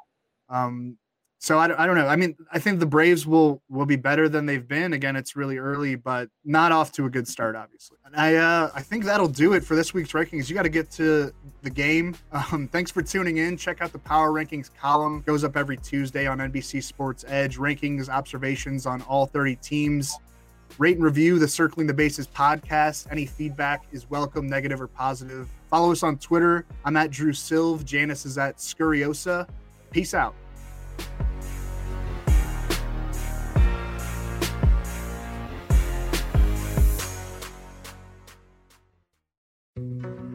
Um, 0.49 0.97
so 1.45 1.59
I, 1.59 1.65
I 1.83 1.85
don't 1.85 1.95
know. 1.95 2.07
I 2.07 2.15
mean, 2.15 2.35
I 2.51 2.57
think 2.57 2.79
the 2.79 2.87
Braves 2.87 3.27
will 3.27 3.61
will 3.69 3.85
be 3.85 3.97
better 3.97 4.27
than 4.27 4.47
they've 4.47 4.67
been. 4.67 4.93
Again, 4.93 5.15
it's 5.15 5.35
really 5.35 5.59
early, 5.59 5.95
but 5.95 6.27
not 6.43 6.71
off 6.71 6.91
to 6.93 7.05
a 7.05 7.09
good 7.09 7.27
start, 7.27 7.55
obviously. 7.55 7.97
And 8.03 8.15
I 8.15 8.35
uh, 8.35 8.71
I 8.73 8.81
think 8.81 9.03
that'll 9.03 9.27
do 9.27 9.53
it 9.53 9.63
for 9.63 9.75
this 9.75 9.93
week's 9.93 10.13
rankings. 10.13 10.49
You 10.49 10.55
got 10.55 10.63
to 10.63 10.69
get 10.69 10.89
to 10.91 11.31
the 11.61 11.69
game. 11.69 12.15
Um, 12.51 12.67
thanks 12.67 12.91
for 12.91 13.01
tuning 13.01 13.37
in. 13.37 13.57
Check 13.57 13.81
out 13.81 13.91
the 13.91 13.99
Power 13.99 14.31
Rankings 14.31 14.69
column. 14.73 15.19
It 15.19 15.25
goes 15.25 15.43
up 15.43 15.55
every 15.55 15.77
Tuesday 15.77 16.27
on 16.27 16.39
NBC 16.39 16.83
Sports 16.83 17.23
Edge. 17.27 17.57
Rankings, 17.57 18.09
observations 18.09 18.85
on 18.85 19.01
all 19.03 19.25
30 19.25 19.55
teams. 19.57 20.15
Rate 20.77 20.97
and 20.97 21.05
review 21.05 21.39
the 21.39 21.47
Circling 21.47 21.87
the 21.87 21.93
Bases 21.93 22.27
podcast. 22.27 23.07
Any 23.09 23.25
feedback 23.25 23.85
is 23.93 24.09
welcome, 24.09 24.49
negative 24.49 24.81
or 24.81 24.87
positive. 24.87 25.47
Follow 25.69 25.91
us 25.93 26.03
on 26.03 26.17
Twitter. 26.17 26.65
I'm 26.83 26.97
at 26.97 27.11
Drew 27.11 27.31
Silv. 27.31 27.85
Janice 27.85 28.25
is 28.25 28.37
at 28.37 28.57
Scurriosa. 28.57 29.47
Peace 29.91 30.13
out. 30.13 30.35